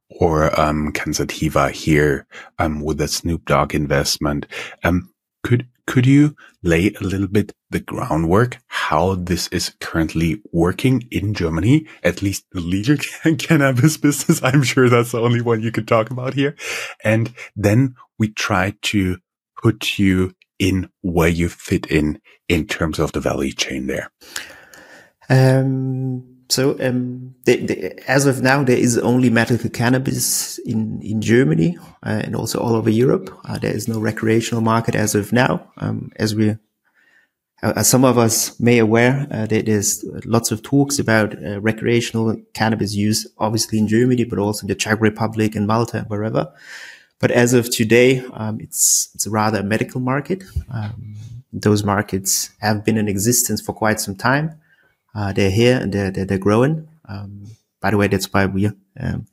or 0.09 0.59
um, 0.61 0.93
Cansativa 0.93 1.71
here 1.71 2.27
um, 2.59 2.81
with 2.83 2.99
the 2.99 3.09
Snoop 3.09 3.47
Dogg 3.47 3.75
investment. 3.75 4.47
Um, 4.85 5.13
could 5.43 5.67
could 5.87 6.07
you 6.07 6.37
lay 6.63 6.93
a 6.93 7.03
little 7.03 7.27
bit 7.27 7.53
the 7.71 7.81
groundwork 7.81 8.59
how 8.69 9.17
this 9.17 9.49
is 9.49 9.75
currently 9.81 10.41
working 10.53 11.09
in 11.11 11.35
Germany, 11.35 11.87
at 12.05 12.23
least 12.23 12.45
the 12.53 12.61
legal 12.61 12.97
cannabis 13.39 13.97
business? 13.97 14.41
I'm 14.45 14.63
sure 14.63 14.89
that's 14.89 15.13
the 15.13 15.21
only 15.21 15.41
one 15.41 15.63
you 15.63 15.73
could 15.73 15.89
talk 15.89 16.11
about 16.11 16.35
here. 16.35 16.55
And 17.03 17.33
then 17.57 17.97
we 18.19 18.29
try 18.29 18.75
to 18.83 19.17
put 19.61 19.99
you 19.99 20.35
in 20.59 20.91
where 21.01 21.29
you 21.29 21.49
fit 21.49 21.87
in 21.87 22.21
in 22.49 22.67
terms 22.67 22.99
of 22.99 23.13
the 23.13 23.21
value 23.21 23.53
chain 23.53 23.87
there. 23.87 24.13
Um, 25.31 26.25
so 26.51 26.77
um, 26.81 27.35
the, 27.45 27.57
the, 27.65 28.11
as 28.11 28.27
of 28.27 28.43
now, 28.43 28.65
there 28.65 28.77
is 28.77 28.99
only 28.99 29.31
medical 29.31 29.71
cannabis 29.71 30.59
in 30.59 31.01
in 31.01 31.23
Germany 31.23 31.79
uh, 32.03 32.23
and 32.25 32.35
also 32.35 32.59
all 32.59 32.75
over 32.75 32.91
Europe. 32.91 33.31
Uh, 33.45 33.57
there 33.59 33.75
is 33.75 33.87
no 33.87 34.01
recreational 34.01 34.61
market 34.61 34.97
as 34.97 35.15
of 35.15 35.33
now. 35.33 35.71
Um, 35.77 36.11
as 36.17 36.35
we, 36.35 36.51
uh, 37.63 37.73
as 37.77 37.89
some 37.89 38.05
of 38.05 38.19
us 38.19 38.59
may 38.59 38.79
aware, 38.79 39.29
uh, 39.31 39.47
there, 39.47 39.63
there's 39.63 40.05
lots 40.25 40.51
of 40.51 40.63
talks 40.63 40.99
about 40.99 41.41
uh, 41.45 41.61
recreational 41.61 42.37
cannabis 42.53 42.95
use, 42.95 43.29
obviously 43.39 43.79
in 43.79 43.87
Germany, 43.87 44.25
but 44.25 44.41
also 44.41 44.63
in 44.63 44.69
the 44.69 44.75
Czech 44.75 45.01
Republic 45.01 45.55
and 45.55 45.69
Malta, 45.69 46.05
wherever. 46.09 46.53
But 47.21 47.31
as 47.31 47.55
of 47.55 47.71
today, 47.71 48.25
um, 48.33 48.59
it's 48.61 49.11
it's 49.15 49.29
rather 49.29 49.61
a 49.61 49.63
medical 49.63 50.01
market. 50.01 50.43
Um, 50.73 51.15
those 51.53 51.85
markets 51.85 52.51
have 52.59 52.85
been 52.85 52.97
in 52.97 53.09
existence 53.09 53.61
for 53.61 53.73
quite 53.73 54.01
some 54.01 54.17
time. 54.17 54.60
Uh, 55.15 55.33
they're 55.33 55.51
here 55.51 55.79
and 55.79 55.93
they're, 55.93 56.11
they're, 56.11 56.25
they're 56.25 56.39
growing. 56.39 56.89
Um, 57.09 57.47
by 57.81 57.91
the 57.91 57.97
way, 57.97 58.09
that's 58.09 58.33
why 58.33 58.47
we 58.47 58.67
um, 58.99 59.27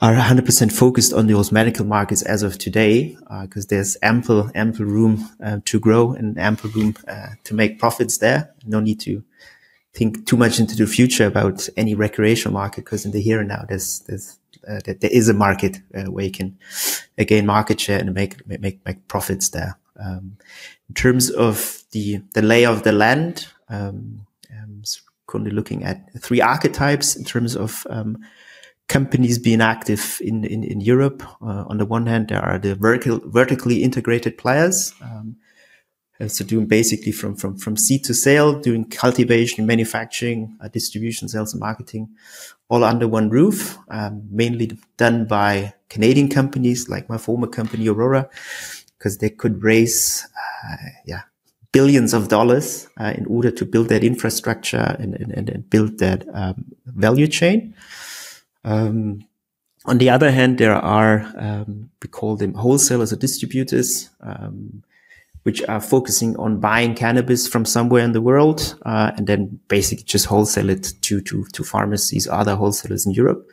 are 0.00 0.14
100% 0.14 0.72
focused 0.72 1.12
on 1.12 1.28
those 1.28 1.52
medical 1.52 1.86
markets 1.86 2.22
as 2.22 2.42
of 2.42 2.58
today, 2.58 3.16
because 3.42 3.66
uh, 3.66 3.68
there's 3.70 3.96
ample, 4.02 4.50
ample 4.54 4.84
room 4.84 5.28
uh, 5.42 5.60
to 5.64 5.78
grow 5.78 6.12
and 6.12 6.36
ample 6.38 6.70
room 6.70 6.96
uh, 7.06 7.28
to 7.44 7.54
make 7.54 7.78
profits 7.78 8.18
there. 8.18 8.52
No 8.66 8.80
need 8.80 8.98
to 9.00 9.22
think 9.94 10.26
too 10.26 10.36
much 10.36 10.58
into 10.58 10.74
the 10.74 10.86
future 10.86 11.26
about 11.26 11.68
any 11.76 11.94
recreational 11.94 12.52
market, 12.52 12.84
because 12.84 13.04
in 13.04 13.12
the 13.12 13.20
here 13.20 13.38
and 13.38 13.48
now, 13.48 13.64
there's, 13.68 14.00
there's, 14.00 14.38
uh, 14.66 14.80
there 14.84 15.10
is 15.12 15.28
a 15.28 15.34
market 15.34 15.78
uh, 15.94 16.10
where 16.10 16.24
you 16.24 16.32
can 16.32 16.58
gain 17.18 17.46
market 17.46 17.78
share 17.78 18.00
and 18.00 18.12
make, 18.12 18.44
make, 18.48 18.84
make 18.84 19.06
profits 19.06 19.50
there. 19.50 19.78
Um, 20.00 20.38
in 20.88 20.94
terms 20.94 21.30
of 21.30 21.84
the, 21.92 22.22
the 22.34 22.42
lay 22.42 22.66
of 22.66 22.82
the 22.82 22.92
land, 22.92 23.46
um, 23.68 24.26
um, 24.62 24.82
currently 25.26 25.52
looking 25.52 25.84
at 25.84 26.06
three 26.20 26.40
archetypes 26.40 27.16
in 27.16 27.24
terms 27.24 27.56
of 27.56 27.86
um, 27.90 28.18
companies 28.88 29.38
being 29.38 29.60
active 29.60 30.18
in 30.20 30.44
in, 30.44 30.64
in 30.64 30.80
Europe. 30.80 31.22
Uh, 31.40 31.64
on 31.68 31.78
the 31.78 31.86
one 31.86 32.06
hand, 32.06 32.28
there 32.28 32.44
are 32.44 32.58
the 32.58 32.74
vertical, 32.74 33.20
vertically 33.24 33.82
integrated 33.82 34.36
players. 34.38 34.94
Um, 35.02 35.36
uh, 36.20 36.28
so 36.28 36.44
doing 36.44 36.66
basically 36.66 37.12
from 37.12 37.34
from 37.34 37.56
from 37.56 37.76
seed 37.76 38.04
to 38.04 38.14
sale, 38.14 38.60
doing 38.60 38.84
cultivation, 38.84 39.66
manufacturing, 39.66 40.56
uh, 40.60 40.68
distribution, 40.68 41.28
sales, 41.28 41.52
and 41.52 41.60
marketing, 41.60 42.08
all 42.68 42.84
under 42.84 43.08
one 43.08 43.30
roof. 43.30 43.78
Um, 43.88 44.22
mainly 44.30 44.78
done 44.96 45.26
by 45.26 45.74
Canadian 45.88 46.28
companies 46.28 46.88
like 46.88 47.08
my 47.08 47.18
former 47.18 47.46
company 47.46 47.88
Aurora, 47.88 48.28
because 48.98 49.18
they 49.18 49.30
could 49.30 49.62
raise, 49.62 50.26
uh, 50.64 50.76
yeah, 51.06 51.22
billions 51.72 52.14
of 52.14 52.28
dollars 52.28 52.88
uh, 53.00 53.12
in 53.16 53.26
order 53.26 53.50
to 53.50 53.64
build 53.64 53.88
that 53.88 54.04
infrastructure 54.04 54.96
and, 54.98 55.14
and, 55.14 55.48
and 55.48 55.70
build 55.70 55.98
that 55.98 56.24
um, 56.34 56.64
value 56.86 57.26
chain. 57.26 57.74
Um, 58.64 59.24
on 59.84 59.98
the 59.98 60.10
other 60.10 60.30
hand, 60.30 60.58
there 60.58 60.74
are, 60.74 61.32
um, 61.36 61.90
we 62.00 62.08
call 62.08 62.36
them 62.36 62.54
wholesalers 62.54 63.12
or 63.12 63.16
distributors, 63.16 64.10
um, 64.20 64.84
which 65.42 65.60
are 65.68 65.80
focusing 65.80 66.36
on 66.36 66.60
buying 66.60 66.94
cannabis 66.94 67.48
from 67.48 67.64
somewhere 67.64 68.04
in 68.04 68.12
the 68.12 68.20
world, 68.20 68.76
uh, 68.86 69.10
and 69.16 69.26
then 69.26 69.58
basically 69.66 70.04
just 70.04 70.26
wholesale 70.26 70.70
it 70.70 70.92
to, 71.00 71.20
to, 71.22 71.44
to 71.46 71.64
pharmacies, 71.64 72.28
or 72.28 72.34
other 72.34 72.54
wholesalers 72.54 73.06
in 73.06 73.12
Europe. 73.12 73.48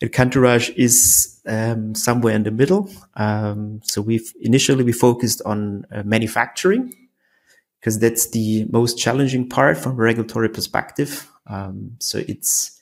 And 0.00 0.12
Cantourage 0.12 0.70
is, 0.76 1.40
um, 1.46 1.96
somewhere 1.96 2.36
in 2.36 2.44
the 2.44 2.52
middle. 2.52 2.88
Um, 3.16 3.80
so 3.82 4.02
we've 4.02 4.32
initially, 4.40 4.84
we 4.84 4.92
focused 4.92 5.42
on 5.44 5.84
uh, 5.90 6.04
manufacturing 6.04 6.94
because 7.80 7.98
that's 7.98 8.30
the 8.30 8.66
most 8.70 8.98
challenging 8.98 9.48
part 9.48 9.78
from 9.78 9.92
a 9.92 10.02
regulatory 10.02 10.48
perspective. 10.48 11.30
Um, 11.46 11.96
so 11.98 12.22
it's 12.28 12.80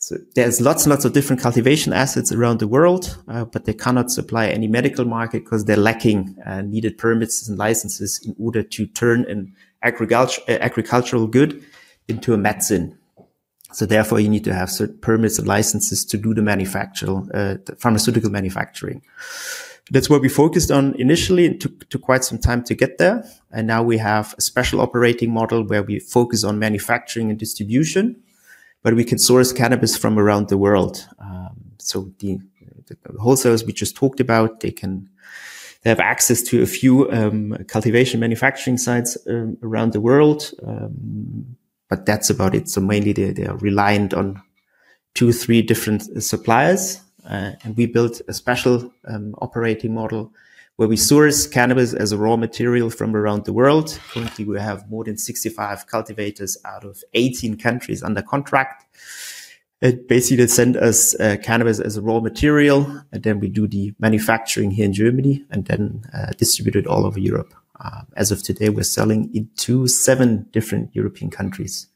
so 0.00 0.16
there's 0.36 0.60
lots 0.60 0.84
and 0.84 0.90
lots 0.90 1.04
of 1.04 1.12
different 1.12 1.42
cultivation 1.42 1.92
assets 1.92 2.30
around 2.30 2.60
the 2.60 2.68
world, 2.68 3.18
uh, 3.26 3.44
but 3.44 3.64
they 3.64 3.74
cannot 3.74 4.10
supply 4.10 4.46
any 4.46 4.68
medical 4.68 5.04
market 5.04 5.44
because 5.44 5.64
they're 5.64 5.76
lacking 5.76 6.36
uh, 6.46 6.62
needed 6.62 6.96
permits 6.98 7.48
and 7.48 7.58
licenses 7.58 8.20
in 8.24 8.34
order 8.38 8.62
to 8.62 8.86
turn 8.86 9.24
an 9.24 9.54
agriculture, 9.82 10.40
uh, 10.48 10.52
agricultural 10.52 11.26
good 11.26 11.64
into 12.06 12.32
a 12.32 12.38
medicine. 12.38 12.96
So 13.72 13.84
therefore, 13.84 14.20
you 14.20 14.30
need 14.30 14.44
to 14.44 14.54
have 14.54 14.70
certain 14.70 14.98
permits 14.98 15.38
and 15.38 15.46
licenses 15.46 16.04
to 16.06 16.16
do 16.16 16.32
the 16.32 16.42
uh, 16.42 17.56
the 17.66 17.76
pharmaceutical 17.78 18.30
manufacturing. 18.30 19.02
That's 19.90 20.10
what 20.10 20.20
we 20.20 20.28
focused 20.28 20.70
on 20.70 20.94
initially. 20.96 21.46
It 21.46 21.60
took, 21.60 21.88
took 21.88 22.02
quite 22.02 22.24
some 22.24 22.38
time 22.38 22.62
to 22.64 22.74
get 22.74 22.98
there. 22.98 23.24
And 23.50 23.66
now 23.66 23.82
we 23.82 23.98
have 23.98 24.34
a 24.36 24.40
special 24.40 24.80
operating 24.80 25.32
model 25.32 25.64
where 25.64 25.82
we 25.82 25.98
focus 25.98 26.44
on 26.44 26.58
manufacturing 26.58 27.30
and 27.30 27.38
distribution, 27.38 28.20
but 28.82 28.94
we 28.94 29.04
can 29.04 29.18
source 29.18 29.52
cannabis 29.52 29.96
from 29.96 30.18
around 30.18 30.48
the 30.48 30.58
world. 30.58 31.08
Um, 31.18 31.72
so 31.78 32.12
the, 32.18 32.38
the, 32.86 32.96
wholesalers 33.18 33.64
we 33.64 33.72
just 33.72 33.96
talked 33.96 34.20
about, 34.20 34.60
they 34.60 34.70
can, 34.70 35.08
they 35.82 35.90
have 35.90 36.00
access 36.00 36.42
to 36.42 36.62
a 36.62 36.66
few 36.66 37.10
um, 37.10 37.56
cultivation 37.68 38.20
manufacturing 38.20 38.76
sites 38.76 39.16
um, 39.26 39.56
around 39.62 39.92
the 39.94 40.00
world. 40.00 40.50
Um, 40.66 41.56
but 41.88 42.04
that's 42.04 42.28
about 42.28 42.54
it. 42.54 42.68
So 42.68 42.82
mainly 42.82 43.14
they, 43.14 43.32
they 43.32 43.46
are 43.46 43.56
reliant 43.56 44.12
on 44.12 44.42
two, 45.14 45.32
three 45.32 45.62
different 45.62 46.22
suppliers 46.22 47.00
uh, 47.28 47.52
and 47.62 47.76
we 47.76 47.86
built 47.86 48.20
a 48.26 48.32
special 48.32 48.92
um, 49.06 49.34
operating 49.40 49.94
model 49.94 50.32
where 50.76 50.88
we 50.88 50.96
source 50.96 51.46
cannabis 51.46 51.92
as 51.92 52.12
a 52.12 52.16
raw 52.16 52.36
material 52.36 52.88
from 52.88 53.14
around 53.14 53.44
the 53.44 53.52
world. 53.52 53.98
Currently, 54.12 54.44
we 54.44 54.60
have 54.60 54.88
more 54.88 55.04
than 55.04 55.18
65 55.18 55.86
cultivators 55.88 56.56
out 56.64 56.84
of 56.84 57.02
18 57.14 57.58
countries 57.58 58.02
under 58.02 58.22
contract. 58.22 58.84
It 59.80 60.08
basically 60.08 60.46
send 60.46 60.76
us 60.76 61.18
uh, 61.20 61.36
cannabis 61.42 61.80
as 61.80 61.96
a 61.96 62.02
raw 62.02 62.20
material, 62.20 63.02
and 63.12 63.22
then 63.22 63.40
we 63.40 63.48
do 63.48 63.66
the 63.66 63.92
manufacturing 63.98 64.70
here 64.70 64.84
in 64.84 64.92
Germany, 64.92 65.44
and 65.50 65.66
then 65.66 66.02
uh, 66.14 66.32
distribute 66.38 66.76
it 66.76 66.86
all 66.86 67.04
over 67.04 67.18
Europe. 67.18 67.54
Uh, 67.80 68.02
as 68.16 68.30
of 68.30 68.42
today, 68.42 68.70
we're 68.70 68.82
selling 68.82 69.34
into 69.34 69.86
seven 69.86 70.46
different 70.52 70.94
European 70.94 71.30
countries. 71.30 71.88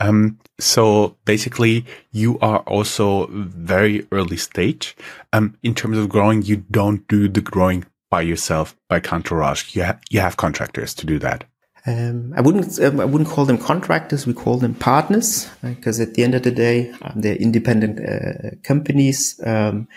Um, 0.00 0.38
so 0.58 1.16
basically, 1.24 1.86
you 2.10 2.38
are 2.40 2.60
also 2.60 3.26
very 3.30 4.06
early 4.12 4.36
stage. 4.36 4.96
Um, 5.32 5.56
in 5.62 5.74
terms 5.74 5.98
of 5.98 6.08
growing, 6.08 6.42
you 6.42 6.56
don't 6.70 7.06
do 7.08 7.28
the 7.28 7.40
growing 7.40 7.84
by 8.10 8.22
yourself 8.22 8.76
by 8.88 9.00
Cantourage. 9.00 9.74
You 9.74 9.82
have 9.82 10.00
you 10.10 10.20
have 10.20 10.36
contractors 10.36 10.94
to 10.94 11.06
do 11.06 11.18
that. 11.20 11.44
Um, 11.86 12.34
I 12.36 12.40
wouldn't 12.42 12.78
um, 12.80 13.00
I 13.00 13.04
wouldn't 13.04 13.30
call 13.30 13.46
them 13.46 13.56
contractors. 13.56 14.26
We 14.26 14.34
call 14.34 14.58
them 14.58 14.74
partners 14.74 15.48
because 15.62 15.98
uh, 15.98 16.02
at 16.02 16.14
the 16.14 16.24
end 16.24 16.34
of 16.34 16.42
the 16.42 16.50
day, 16.50 16.90
um, 17.02 17.20
they're 17.20 17.36
independent 17.36 18.00
uh, 18.00 18.56
companies, 18.62 19.40
um, 19.44 19.88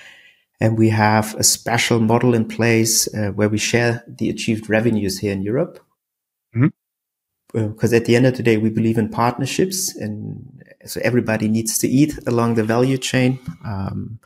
and 0.61 0.77
we 0.77 0.89
have 0.89 1.35
a 1.35 1.43
special 1.43 1.99
model 1.99 2.33
in 2.33 2.47
place 2.47 3.13
uh, 3.13 3.31
where 3.31 3.49
we 3.49 3.57
share 3.57 4.03
the 4.07 4.29
achieved 4.29 4.69
revenues 4.69 5.19
here 5.19 5.33
in 5.33 5.41
Europe. 5.41 5.79
Because 7.53 7.93
at 7.93 8.05
the 8.05 8.15
end 8.15 8.25
of 8.25 8.35
the 8.35 8.43
day, 8.43 8.57
we 8.57 8.69
believe 8.69 8.97
in 8.97 9.09
partnerships, 9.09 9.95
and 9.95 10.63
so 10.85 10.99
everybody 11.03 11.47
needs 11.47 11.77
to 11.77 11.87
eat 11.87 12.17
along 12.27 12.55
the 12.55 12.63
value 12.63 12.97
chain. 12.97 13.39
Um, 13.63 14.19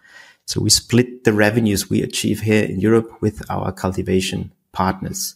so 0.46 0.62
we 0.62 0.69
split 0.69 1.25
the 1.25 1.34
revenues 1.34 1.89
we 1.89 2.01
achieve 2.01 2.39
here 2.39 2.63
in 2.63 2.79
Europe 2.79 3.22
with 3.22 3.43
our 3.50 3.74
cultivation 3.74 4.51
partners. 4.72 5.36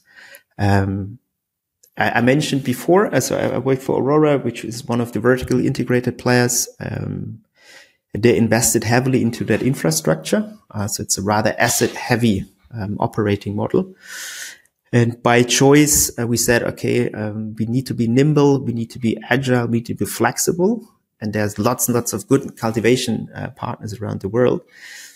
Um, 0.57 1.19
I, 1.97 2.11
I, 2.11 2.21
mentioned 2.21 2.63
before, 2.63 3.13
uh, 3.13 3.19
so 3.19 3.37
I, 3.37 3.55
I 3.55 3.57
work 3.57 3.79
for 3.79 4.01
Aurora, 4.01 4.37
which 4.37 4.63
is 4.63 4.85
one 4.85 5.01
of 5.01 5.11
the 5.11 5.19
vertically 5.19 5.67
integrated 5.67 6.17
players. 6.17 6.69
Um, 6.79 7.41
they 8.13 8.37
invested 8.37 8.85
heavily 8.85 9.21
into 9.21 9.43
that 9.45 9.61
infrastructure, 9.61 10.57
uh, 10.71 10.87
so 10.87 11.03
it's 11.03 11.17
a 11.17 11.21
rather 11.21 11.55
asset 11.57 11.91
heavy 11.91 12.45
um, 12.73 12.97
operating 12.99 13.55
model. 13.55 13.93
And 14.93 15.21
by 15.23 15.43
choice, 15.43 16.11
uh, 16.19 16.27
we 16.27 16.37
said, 16.37 16.63
okay, 16.63 17.09
um, 17.11 17.55
we 17.57 17.65
need 17.65 17.87
to 17.87 17.93
be 17.93 18.07
nimble, 18.07 18.61
we 18.61 18.73
need 18.73 18.89
to 18.91 18.99
be 18.99 19.17
agile, 19.29 19.67
we 19.67 19.77
need 19.77 19.85
to 19.85 19.95
be 19.95 20.05
flexible. 20.05 20.85
And 21.21 21.33
there's 21.33 21.57
lots 21.57 21.87
and 21.87 21.95
lots 21.95 22.13
of 22.13 22.27
good 22.27 22.57
cultivation 22.57 23.29
uh, 23.33 23.51
partners 23.51 23.93
around 23.99 24.21
the 24.21 24.27
world. 24.27 24.61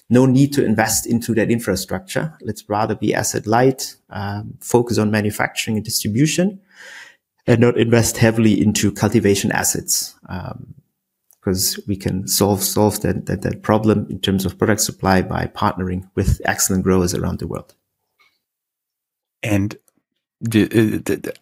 No 0.10 0.26
need 0.26 0.54
to 0.54 0.64
invest 0.64 1.08
into 1.08 1.34
that 1.34 1.52
infrastructure. 1.52 2.38
Let's 2.42 2.70
rather 2.70 2.96
be 2.96 3.14
asset 3.14 3.48
light, 3.48 3.96
um, 4.12 4.54
focus 4.62 4.98
on 4.98 5.12
manufacturing 5.12 5.78
and 5.78 5.84
distribution, 5.84 6.62
and 7.48 7.60
not 7.60 7.78
invest 7.78 8.18
heavily 8.18 8.62
into 8.62 8.92
cultivation 8.92 9.52
assets. 9.52 10.16
Um, 10.30 10.76
because 11.42 11.80
we 11.88 11.96
can 11.96 12.28
solve 12.28 12.64
solve 12.64 13.02
that, 13.02 13.28
that 13.28 13.44
that 13.44 13.62
problem 13.62 14.08
in 14.10 14.20
terms 14.20 14.46
of 14.46 14.58
product 14.58 14.82
supply 14.82 15.22
by 15.22 15.46
partnering 15.46 16.10
with 16.16 16.42
excellent 16.44 16.84
growers 16.84 17.14
around 17.14 17.38
the 17.38 17.46
world. 17.46 17.76
And 19.46 19.78
the, 20.42 21.34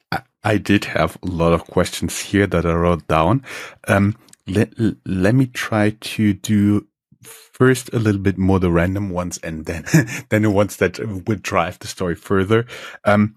I 0.44 0.58
did 0.58 0.86
have 0.86 1.18
a 1.24 1.28
lot 1.28 1.54
of 1.54 1.66
questions 1.68 2.20
here 2.20 2.46
that 2.48 2.66
I 2.66 2.74
wrote 2.74 3.08
down. 3.08 3.44
Um, 3.88 4.18
let, 4.46 4.74
let 5.06 5.34
me 5.34 5.48
try 5.48 5.92
to 6.02 6.34
do 6.34 6.86
first 7.24 7.94
a 7.94 8.00
little 8.00 8.20
bit 8.20 8.38
more 8.38 8.60
the 8.60 8.70
random 8.70 9.10
ones 9.10 9.40
and 9.42 9.66
then, 9.66 9.86
then 10.30 10.42
the 10.42 10.52
ones 10.52 10.78
that 10.78 11.00
would 11.28 11.42
drive 11.42 11.80
the 11.80 11.88
story 11.88 12.16
further. 12.16 12.66
Um, 13.06 13.36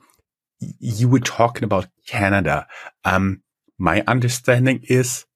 you 0.80 1.08
were 1.08 1.20
talking 1.20 1.62
about 1.62 1.86
Canada. 2.08 2.66
Um, 3.04 3.42
my 3.78 4.02
understanding 4.08 4.80
is 4.88 5.26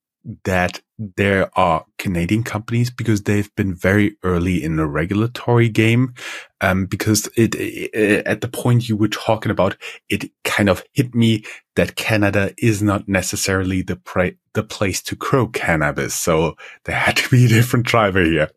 that 0.44 0.80
there 1.16 1.50
are 1.58 1.86
Canadian 1.96 2.42
companies 2.42 2.90
because 2.90 3.22
they've 3.22 3.54
been 3.56 3.74
very 3.74 4.16
early 4.22 4.62
in 4.62 4.76
the 4.76 4.86
regulatory 4.86 5.68
game. 5.68 6.14
Um, 6.60 6.84
because 6.84 7.26
it, 7.38 7.54
it, 7.54 8.26
at 8.26 8.42
the 8.42 8.48
point 8.48 8.86
you 8.86 8.96
were 8.96 9.08
talking 9.08 9.50
about, 9.50 9.76
it 10.10 10.30
kind 10.44 10.68
of 10.68 10.84
hit 10.92 11.14
me 11.14 11.42
that 11.74 11.96
Canada 11.96 12.52
is 12.58 12.82
not 12.82 13.08
necessarily 13.08 13.80
the 13.80 13.96
pra- 13.96 14.32
the 14.52 14.62
place 14.62 15.00
to 15.02 15.16
grow 15.16 15.46
cannabis. 15.46 16.14
So 16.14 16.56
there 16.84 16.96
had 16.96 17.16
to 17.16 17.30
be 17.30 17.46
a 17.46 17.48
different 17.48 17.86
driver 17.86 18.22
here. 18.22 18.50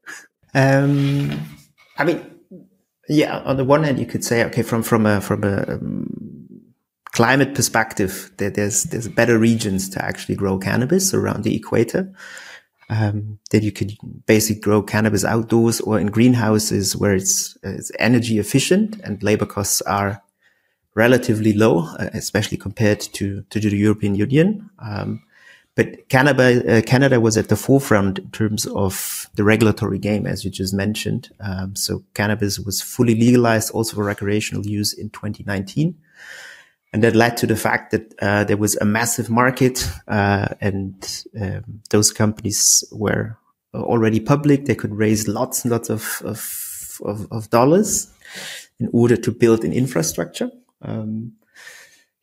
Um, 0.53 1.39
I 1.97 2.03
mean, 2.03 2.29
yeah, 3.07 3.39
on 3.39 3.55
the 3.55 3.63
one 3.63 3.83
hand, 3.83 3.99
you 3.99 4.05
could 4.05 4.25
say, 4.25 4.43
okay, 4.45 4.63
from, 4.63 4.83
from 4.83 5.05
a, 5.05 5.21
from 5.21 5.43
a, 5.43 5.63
um, 5.75 6.42
climate 7.13 7.55
perspective, 7.55 8.31
there, 8.37 8.49
there's 8.49 8.83
there's 8.83 9.07
better 9.07 9.39
regions 9.39 9.89
to 9.89 10.03
actually 10.03 10.35
grow 10.35 10.57
cannabis 10.57 11.13
around 11.13 11.43
the 11.43 11.55
equator. 11.55 12.11
Um, 12.89 13.39
that 13.51 13.63
you 13.63 13.71
could 13.71 13.93
basically 14.25 14.61
grow 14.61 14.83
cannabis 14.83 15.23
outdoors 15.23 15.79
or 15.79 15.97
in 15.97 16.07
greenhouses 16.07 16.97
where 16.97 17.13
it's, 17.13 17.57
it's 17.63 17.91
energy 17.97 18.37
efficient 18.39 18.99
and 19.03 19.23
labor 19.23 19.45
costs 19.45 19.81
are 19.83 20.21
relatively 20.93 21.53
low, 21.53 21.87
uh, 21.97 22.09
especially 22.13 22.57
compared 22.57 22.99
to, 22.99 23.43
to 23.49 23.59
the 23.59 23.75
European 23.75 24.15
Union. 24.15 24.69
Um, 24.79 25.23
but 25.75 26.07
Canada, 26.09 26.77
uh, 26.77 26.81
Canada 26.81 27.19
was 27.19 27.37
at 27.37 27.47
the 27.47 27.55
forefront 27.55 28.19
in 28.19 28.29
terms 28.31 28.67
of 28.67 29.27
the 29.35 29.45
regulatory 29.45 29.97
game, 29.97 30.27
as 30.27 30.45
you 30.45 30.51
just 30.51 30.73
mentioned. 30.73 31.29
Um, 31.39 31.75
so 31.75 32.03
cannabis 32.13 32.59
was 32.59 32.81
fully 32.81 33.15
legalized 33.15 33.71
also 33.71 33.95
for 33.95 34.03
recreational 34.03 34.67
use 34.67 34.93
in 34.93 35.09
2019. 35.09 35.95
And 36.93 37.03
that 37.03 37.15
led 37.15 37.37
to 37.37 37.47
the 37.47 37.55
fact 37.55 37.91
that 37.91 38.13
uh, 38.21 38.43
there 38.43 38.57
was 38.57 38.75
a 38.77 38.85
massive 38.85 39.29
market, 39.29 39.89
uh, 40.07 40.49
and 40.61 41.25
um, 41.41 41.81
those 41.89 42.11
companies 42.11 42.83
were 42.91 43.37
already 43.73 44.19
public. 44.19 44.65
They 44.65 44.75
could 44.75 44.93
raise 44.93 45.27
lots 45.27 45.65
and 45.65 45.71
lots 45.71 45.89
of 45.89 46.21
of, 46.23 47.01
of, 47.03 47.27
of 47.31 47.49
dollars 47.49 48.13
in 48.79 48.89
order 48.93 49.17
to 49.17 49.31
build 49.31 49.63
an 49.63 49.73
infrastructure. 49.73 50.51
Um, 50.83 51.33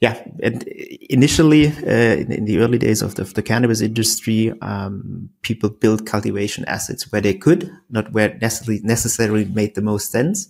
yeah, 0.00 0.22
and 0.42 0.62
initially 0.62 1.66
uh, 1.68 2.16
in, 2.16 2.32
in, 2.32 2.44
the 2.46 2.58
early 2.58 2.78
days 2.78 3.02
of 3.02 3.16
the, 3.16 3.22
of 3.22 3.34
the 3.34 3.42
cannabis 3.42 3.82
industry, 3.82 4.50
um, 4.62 5.28
people 5.42 5.68
built 5.68 6.06
cultivation 6.06 6.64
assets 6.64 7.12
where 7.12 7.20
they 7.20 7.34
could, 7.34 7.70
not 7.90 8.10
where 8.12 8.38
necessarily 8.40 8.80
necessarily 8.82 9.44
made 9.44 9.74
the 9.74 9.82
most 9.82 10.10
sense 10.10 10.48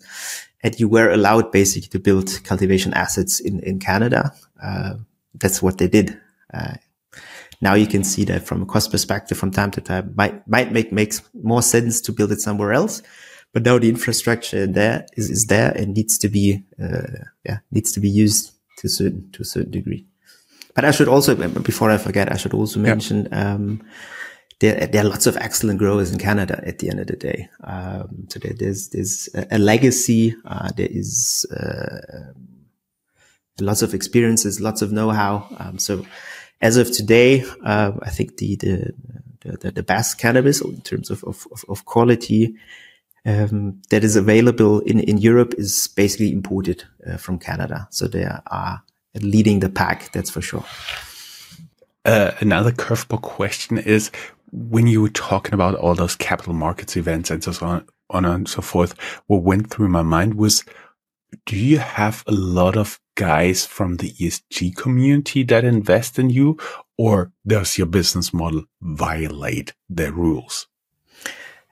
and 0.62 0.78
you 0.78 0.88
were 0.88 1.10
allowed 1.10 1.52
basically 1.52 1.88
to 1.88 1.98
build 1.98 2.42
cultivation 2.44 2.92
assets 2.94 3.40
in, 3.40 3.60
in 3.60 3.78
Canada. 3.78 4.32
Uh, 4.62 4.94
that's 5.34 5.62
what 5.62 5.78
they 5.78 5.88
did. 5.88 6.18
Uh, 6.52 6.74
now 7.60 7.74
you 7.74 7.86
can 7.86 8.04
see 8.04 8.24
that 8.24 8.46
from 8.46 8.62
a 8.62 8.66
cost 8.66 8.90
perspective 8.90 9.38
from 9.38 9.50
time 9.50 9.70
to 9.70 9.80
time 9.80 10.12
might, 10.16 10.46
might 10.48 10.72
make, 10.72 10.92
makes 10.92 11.22
more 11.34 11.62
sense 11.62 12.00
to 12.02 12.12
build 12.12 12.32
it 12.32 12.40
somewhere 12.40 12.72
else. 12.72 13.02
But 13.52 13.64
now 13.64 13.78
the 13.78 13.88
infrastructure 13.88 14.66
there 14.66 15.06
is, 15.16 15.28
is 15.30 15.46
there 15.46 15.72
and 15.72 15.94
needs 15.94 16.18
to 16.18 16.28
be, 16.28 16.64
uh, 16.82 17.24
yeah, 17.44 17.58
needs 17.70 17.92
to 17.92 18.00
be 18.00 18.08
used 18.08 18.52
to 18.78 18.86
a 18.86 18.90
certain, 18.90 19.30
to 19.32 19.42
a 19.42 19.44
certain 19.44 19.72
degree. 19.72 20.06
But 20.74 20.84
I 20.84 20.92
should 20.92 21.08
also, 21.08 21.34
before 21.60 21.90
I 21.90 21.98
forget, 21.98 22.30
I 22.32 22.36
should 22.36 22.54
also 22.54 22.78
mention, 22.78 23.28
um, 23.32 23.82
there, 24.60 24.86
there 24.86 25.04
are 25.04 25.08
lots 25.08 25.26
of 25.26 25.36
excellent 25.38 25.78
growers 25.78 26.12
in 26.12 26.18
Canada 26.18 26.62
at 26.66 26.78
the 26.78 26.90
end 26.90 27.00
of 27.00 27.06
the 27.06 27.16
day. 27.16 27.48
Um, 27.64 28.26
so 28.28 28.38
there, 28.38 28.52
there's, 28.52 28.88
there's 28.90 29.28
a, 29.50 29.58
legacy. 29.58 30.36
Uh, 30.44 30.70
there 30.76 30.88
is, 30.90 31.46
uh, 31.50 32.32
lots 33.58 33.82
of 33.82 33.94
experiences, 33.94 34.60
lots 34.60 34.82
of 34.82 34.92
know-how. 34.92 35.48
Um, 35.58 35.78
so 35.78 36.06
as 36.60 36.76
of 36.76 36.92
today, 36.92 37.44
uh, 37.64 37.92
I 38.02 38.10
think 38.10 38.36
the, 38.36 38.56
the, 38.56 38.92
the, 39.40 39.70
the, 39.70 39.82
best 39.82 40.18
cannabis 40.18 40.60
in 40.60 40.80
terms 40.82 41.10
of, 41.10 41.24
of, 41.24 41.46
of 41.68 41.84
quality, 41.86 42.54
um, 43.24 43.80
that 43.90 44.04
is 44.04 44.16
available 44.16 44.80
in, 44.80 45.00
in 45.00 45.18
Europe 45.18 45.54
is 45.56 45.88
basically 45.88 46.32
imported 46.32 46.84
uh, 47.06 47.16
from 47.16 47.38
Canada. 47.38 47.88
So 47.90 48.08
they 48.08 48.24
are 48.24 48.82
leading 49.14 49.60
the 49.60 49.68
pack. 49.68 50.12
That's 50.12 50.30
for 50.30 50.42
sure. 50.42 50.64
Uh, 52.04 52.32
another 52.40 52.72
curveball 52.72 53.20
question 53.20 53.76
is 53.76 54.10
when 54.52 54.86
you 54.86 55.02
were 55.02 55.10
talking 55.10 55.54
about 55.54 55.74
all 55.74 55.94
those 55.94 56.16
capital 56.16 56.52
markets 56.52 56.96
events 56.96 57.30
and 57.30 57.42
so 57.42 57.54
on, 57.64 57.86
on 58.10 58.24
and 58.24 58.48
so 58.48 58.62
forth, 58.62 58.98
what 59.26 59.42
went 59.42 59.70
through 59.70 59.88
my 59.88 60.02
mind 60.02 60.34
was, 60.34 60.64
do 61.46 61.56
you 61.56 61.78
have 61.78 62.24
a 62.26 62.32
lot 62.32 62.76
of 62.76 63.00
guys 63.14 63.66
from 63.66 63.98
the 63.98 64.12
ESG 64.12 64.74
community 64.76 65.42
that 65.44 65.64
invest 65.64 66.18
in 66.18 66.30
you 66.30 66.58
or 66.96 67.32
does 67.46 67.78
your 67.78 67.86
business 67.86 68.32
model 68.32 68.64
violate 68.80 69.74
the 69.88 70.12
rules? 70.12 70.66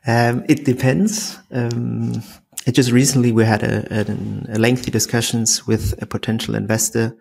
Um, 0.06 0.44
it 0.48 0.64
depends. 0.64 1.38
Um, 1.50 2.22
it 2.66 2.72
just 2.72 2.92
recently 2.92 3.32
we 3.32 3.44
had 3.44 3.62
a, 3.62 3.86
a, 3.90 4.56
a 4.56 4.58
lengthy 4.58 4.90
discussions 4.90 5.66
with 5.66 6.00
a 6.00 6.06
potential 6.06 6.54
investor 6.54 7.16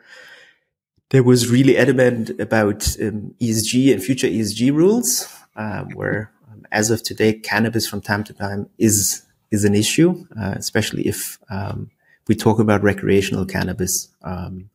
that 1.10 1.24
was 1.24 1.50
really 1.50 1.78
adamant 1.78 2.30
about 2.40 2.86
um, 3.02 3.34
ESG 3.42 3.94
and 3.94 4.04
future 4.04 4.28
ESG 4.28 4.74
rules 4.74 5.37
where 5.94 6.32
um, 6.52 6.66
as 6.72 6.92
of 6.92 7.04
today, 7.04 7.34
cannabis 7.34 7.88
from 7.88 8.02
time 8.02 8.24
to 8.26 8.34
time 8.34 8.70
is 8.78 9.24
is 9.52 9.64
an 9.64 9.76
issue, 9.76 10.26
uh, 10.40 10.54
especially 10.58 11.08
if 11.08 11.40
um, 11.50 11.90
we 12.28 12.36
talk 12.36 12.60
about 12.60 12.84
recreational 12.84 13.46
cannabis. 13.46 14.10
Um, 14.24 14.70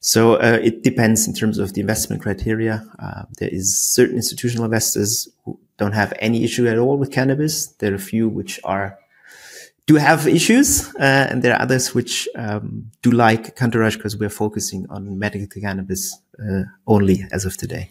so 0.00 0.34
uh, 0.34 0.58
it 0.62 0.82
depends 0.82 1.26
in 1.26 1.32
terms 1.32 1.58
of 1.58 1.72
the 1.72 1.80
investment 1.80 2.20
criteria. 2.20 2.86
Uh, 2.98 3.22
there 3.38 3.48
is 3.48 3.78
certain 3.78 4.16
institutional 4.16 4.66
investors 4.66 5.28
who 5.44 5.58
don't 5.78 5.92
have 5.92 6.12
any 6.18 6.44
issue 6.44 6.68
at 6.68 6.78
all 6.78 6.98
with 6.98 7.10
cannabis. 7.10 7.68
There 7.78 7.92
are 7.92 7.96
a 7.96 7.98
few 7.98 8.28
which 8.28 8.60
are 8.64 8.98
do 9.86 9.96
have 9.96 10.26
issues, 10.26 10.94
uh, 10.96 11.28
and 11.30 11.42
there 11.42 11.54
are 11.54 11.60
others 11.60 11.94
which 11.94 12.26
um, 12.36 12.90
do 13.02 13.10
like 13.10 13.54
Cantourage 13.56 13.96
because 13.96 14.16
we're 14.16 14.30
focusing 14.30 14.86
on 14.88 15.18
medical 15.18 15.60
cannabis 15.60 16.18
uh, 16.38 16.62
only 16.86 17.26
as 17.32 17.44
of 17.44 17.56
today. 17.56 17.90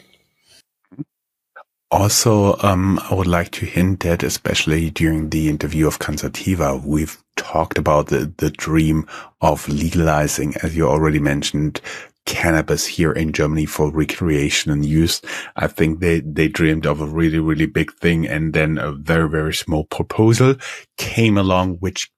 Also, 1.94 2.58
um, 2.62 3.00
I 3.12 3.14
would 3.14 3.28
like 3.28 3.52
to 3.52 3.68
hint 3.68 4.00
that, 4.00 4.24
especially 4.24 4.90
during 4.90 5.30
the 5.30 5.48
interview 5.48 5.86
of 5.86 6.00
Cansativa, 6.00 6.84
we've 6.84 7.24
talked 7.36 7.78
about 7.78 8.08
the, 8.08 8.34
the 8.38 8.50
dream 8.50 9.06
of 9.42 9.70
legalizing, 9.70 10.56
as 10.64 10.76
you 10.76 10.88
already 10.88 11.20
mentioned, 11.20 11.82
cannabis 12.26 12.88
here 12.88 13.12
in 13.12 13.32
Germany 13.32 13.68
for 13.68 13.92
recreation 13.92 14.72
and 14.72 14.84
use. 14.84 15.22
I 15.56 15.68
think 15.68 16.00
they, 16.00 16.22
they 16.22 16.48
dreamed 16.48 16.88
of 16.88 17.00
a 17.00 17.06
really, 17.06 17.38
really 17.38 17.68
big 17.68 17.94
thing. 17.94 18.28
And 18.28 18.54
then 18.54 18.80
a 18.80 18.92
very, 18.94 19.30
very 19.30 19.54
small 19.54 19.84
proposal 19.84 20.56
came 20.98 21.38
along, 21.38 21.76
which 21.76 22.12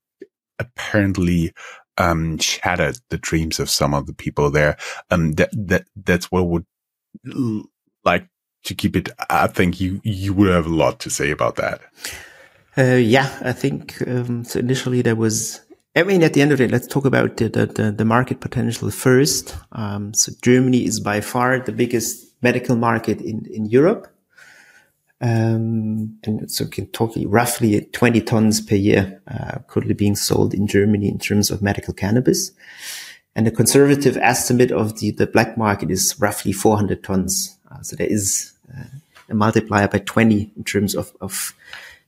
apparently, 0.57 1.51
um, 1.97 2.37
shattered 2.37 2.99
the 3.09 3.17
dreams 3.17 3.59
of 3.59 3.69
some 3.69 3.93
of 3.93 4.05
the 4.05 4.13
people 4.13 4.49
there. 4.49 4.77
Um, 5.11 5.33
that, 5.33 5.49
that, 5.51 5.85
that's 5.97 6.31
what 6.31 6.47
would 6.47 6.65
like 8.05 8.29
to 8.65 8.75
keep 8.75 8.95
it, 8.95 9.09
I 9.29 9.47
think 9.47 9.79
you 9.79 10.01
you 10.03 10.33
would 10.33 10.49
have 10.49 10.65
a 10.65 10.75
lot 10.75 10.99
to 11.01 11.09
say 11.09 11.31
about 11.31 11.55
that. 11.55 11.81
Uh, 12.77 12.95
yeah, 12.95 13.39
I 13.41 13.53
think 13.53 14.01
um, 14.07 14.43
so. 14.43 14.59
Initially, 14.59 15.01
there 15.01 15.15
was. 15.15 15.61
I 15.97 16.03
mean, 16.03 16.23
at 16.23 16.33
the 16.33 16.41
end 16.41 16.51
of 16.51 16.59
it, 16.59 16.71
let's 16.71 16.87
talk 16.87 17.05
about 17.05 17.37
the 17.37 17.47
the, 17.49 17.93
the 17.95 18.05
market 18.05 18.41
potential 18.41 18.91
first. 18.91 19.55
Um, 19.71 20.13
so 20.13 20.33
Germany 20.41 20.85
is 20.85 20.99
by 20.99 21.21
far 21.21 21.59
the 21.59 21.71
biggest 21.71 22.33
medical 22.41 22.75
market 22.75 23.21
in 23.21 23.45
in 23.45 23.65
Europe, 23.65 24.07
um, 25.21 26.17
and 26.23 26.51
so 26.51 26.67
can 26.67 26.87
talk 26.87 27.13
roughly 27.25 27.81
20 27.93 28.21
tons 28.21 28.59
per 28.61 28.75
year 28.75 29.21
uh, 29.27 29.59
currently 29.67 29.93
being 29.93 30.15
sold 30.15 30.53
in 30.53 30.67
Germany 30.67 31.07
in 31.07 31.19
terms 31.19 31.49
of 31.49 31.61
medical 31.61 31.93
cannabis. 31.93 32.51
And 33.37 33.45
the 33.45 33.51
conservative 33.51 34.17
estimate 34.17 34.71
of 34.71 34.99
the, 34.99 35.11
the 35.11 35.27
black 35.27 35.57
market 35.57 35.91
is 35.91 36.15
roughly 36.19 36.53
400 36.53 37.03
tons. 37.03 37.57
Uh, 37.69 37.81
so 37.81 37.95
there 37.95 38.07
is 38.07 38.54
a 39.29 39.33
multiplier 39.33 39.87
by 39.87 39.99
20 39.99 40.51
in 40.55 40.63
terms 40.63 40.95
of, 40.95 41.11
of 41.21 41.53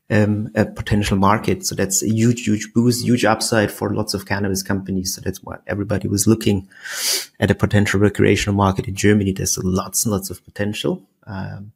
um, 0.09 0.51
a 0.55 0.65
potential 0.65 1.17
market. 1.17 1.65
So 1.65 1.75
that's 1.75 2.03
a 2.03 2.09
huge, 2.09 2.45
huge 2.45 2.73
boost, 2.73 3.03
huge 3.03 3.25
upside 3.25 3.71
for 3.71 3.93
lots 3.93 4.13
of 4.13 4.25
cannabis 4.25 4.63
companies. 4.63 5.15
So 5.15 5.21
that's 5.21 5.43
why 5.43 5.57
everybody 5.67 6.07
was 6.07 6.27
looking 6.27 6.67
at 7.39 7.51
a 7.51 7.55
potential 7.55 7.99
recreational 7.99 8.55
market 8.55 8.87
in 8.87 8.95
Germany. 8.95 9.31
There's 9.31 9.57
lots 9.57 10.05
and 10.05 10.13
lots 10.13 10.29
of 10.29 10.43
potential. 10.45 11.03
Um, 11.25 11.73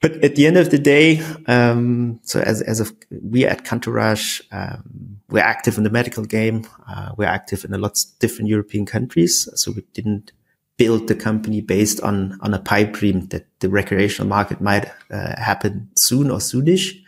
but 0.00 0.22
at 0.22 0.34
the 0.34 0.46
end 0.46 0.58
of 0.58 0.70
the 0.70 0.78
day, 0.78 1.22
um, 1.46 2.20
so 2.24 2.40
as, 2.40 2.60
as 2.60 2.78
of 2.78 2.92
we 3.10 3.46
at 3.46 3.64
Cantourage, 3.64 4.42
um, 4.52 5.20
we're 5.30 5.38
active 5.38 5.78
in 5.78 5.84
the 5.84 5.88
medical 5.88 6.26
game. 6.26 6.66
Uh, 6.86 7.12
we're 7.16 7.24
active 7.24 7.64
in 7.64 7.72
a 7.72 7.78
lot 7.78 7.92
of 7.92 8.18
different 8.18 8.50
European 8.50 8.84
countries. 8.84 9.48
So 9.54 9.72
we 9.72 9.82
didn't 9.94 10.32
build 10.76 11.06
the 11.06 11.14
company 11.14 11.60
based 11.60 12.00
on, 12.00 12.38
on 12.40 12.52
a 12.52 12.58
pipe 12.58 12.92
dream 12.92 13.26
that 13.26 13.46
the 13.60 13.68
recreational 13.68 14.28
market 14.28 14.60
might 14.60 14.86
uh, 15.10 15.40
happen 15.40 15.88
soon 15.94 16.30
or 16.30 16.38
soonish. 16.38 17.00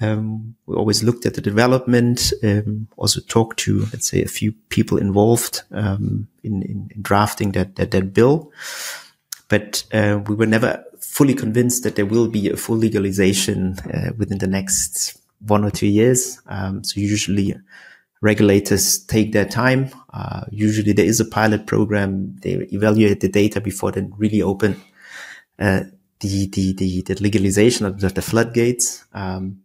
Um, 0.00 0.56
we 0.66 0.74
always 0.74 1.04
looked 1.04 1.26
at 1.26 1.34
the 1.34 1.40
development, 1.40 2.32
um, 2.42 2.88
also 2.96 3.20
talked 3.20 3.60
to, 3.60 3.86
let's 3.92 4.10
say, 4.10 4.22
a 4.22 4.28
few 4.28 4.52
people 4.68 4.98
involved 4.98 5.62
um, 5.70 6.26
in, 6.42 6.62
in, 6.62 6.90
in, 6.92 7.02
drafting 7.02 7.52
that, 7.52 7.76
that, 7.76 7.92
that 7.92 8.12
bill. 8.12 8.50
But 9.48 9.84
uh, 9.92 10.20
we 10.26 10.34
were 10.34 10.46
never 10.46 10.84
fully 10.98 11.34
convinced 11.34 11.84
that 11.84 11.94
there 11.94 12.06
will 12.06 12.26
be 12.26 12.48
a 12.48 12.56
full 12.56 12.76
legalization 12.76 13.78
uh, 13.94 14.10
within 14.16 14.38
the 14.38 14.48
next 14.48 15.20
one 15.46 15.64
or 15.64 15.70
two 15.70 15.86
years. 15.86 16.40
Um, 16.46 16.82
so 16.82 17.00
usually 17.00 17.54
regulators 18.22 19.04
take 19.04 19.32
their 19.32 19.44
time. 19.44 19.90
Uh, 20.14 20.44
usually 20.50 20.92
there 20.92 21.04
is 21.04 21.20
a 21.20 21.24
pilot 21.24 21.66
program. 21.66 22.36
They 22.40 22.52
evaluate 22.72 23.20
the 23.20 23.28
data 23.28 23.60
before 23.60 23.92
they 23.92 24.08
really 24.16 24.40
open 24.40 24.80
uh, 25.58 25.82
the, 26.20 26.46
the, 26.46 26.72
the, 26.72 27.02
the, 27.02 27.14
legalization 27.20 27.84
of 27.84 28.00
the, 28.00 28.22
floodgates. 28.22 29.04
Um, 29.12 29.62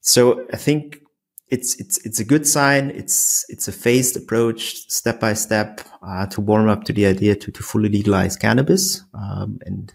so 0.00 0.46
I 0.52 0.56
think 0.56 1.00
it's, 1.48 1.74
it's, 1.80 2.04
it's 2.06 2.20
a 2.20 2.24
good 2.24 2.46
sign. 2.46 2.90
It's, 2.90 3.44
it's 3.48 3.66
a 3.66 3.72
phased 3.72 4.16
approach, 4.16 4.88
step 4.88 5.18
by 5.18 5.32
step, 5.32 5.80
uh, 6.00 6.26
to 6.26 6.40
warm 6.40 6.68
up 6.68 6.84
to 6.84 6.92
the 6.92 7.06
idea 7.06 7.34
to, 7.34 7.50
to 7.50 7.62
fully 7.62 7.88
legalize 7.88 8.36
cannabis. 8.36 9.02
Um, 9.14 9.58
and 9.66 9.92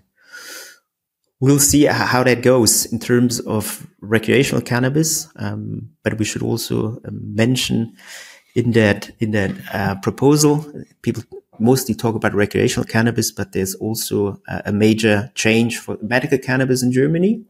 we'll 1.39 1.59
see 1.59 1.85
how 1.85 2.23
that 2.23 2.41
goes 2.41 2.85
in 2.85 2.99
terms 2.99 3.39
of 3.41 3.87
recreational 4.01 4.61
cannabis. 4.61 5.27
Um, 5.35 5.89
but 6.03 6.17
we 6.17 6.25
should 6.25 6.43
also 6.43 6.99
um, 7.05 7.35
mention 7.35 7.95
in 8.55 8.71
that 8.71 9.11
in 9.19 9.31
that 9.31 9.51
uh, 9.73 9.95
proposal, 9.95 10.65
people 11.01 11.23
mostly 11.59 11.95
talk 11.95 12.15
about 12.15 12.33
recreational 12.33 12.85
cannabis, 12.85 13.31
but 13.31 13.51
there's 13.51 13.75
also 13.75 14.41
a, 14.47 14.63
a 14.67 14.71
major 14.71 15.31
change 15.35 15.77
for 15.77 15.97
medical 16.01 16.37
cannabis 16.37 16.83
in 16.83 16.91
Germany 16.91 17.43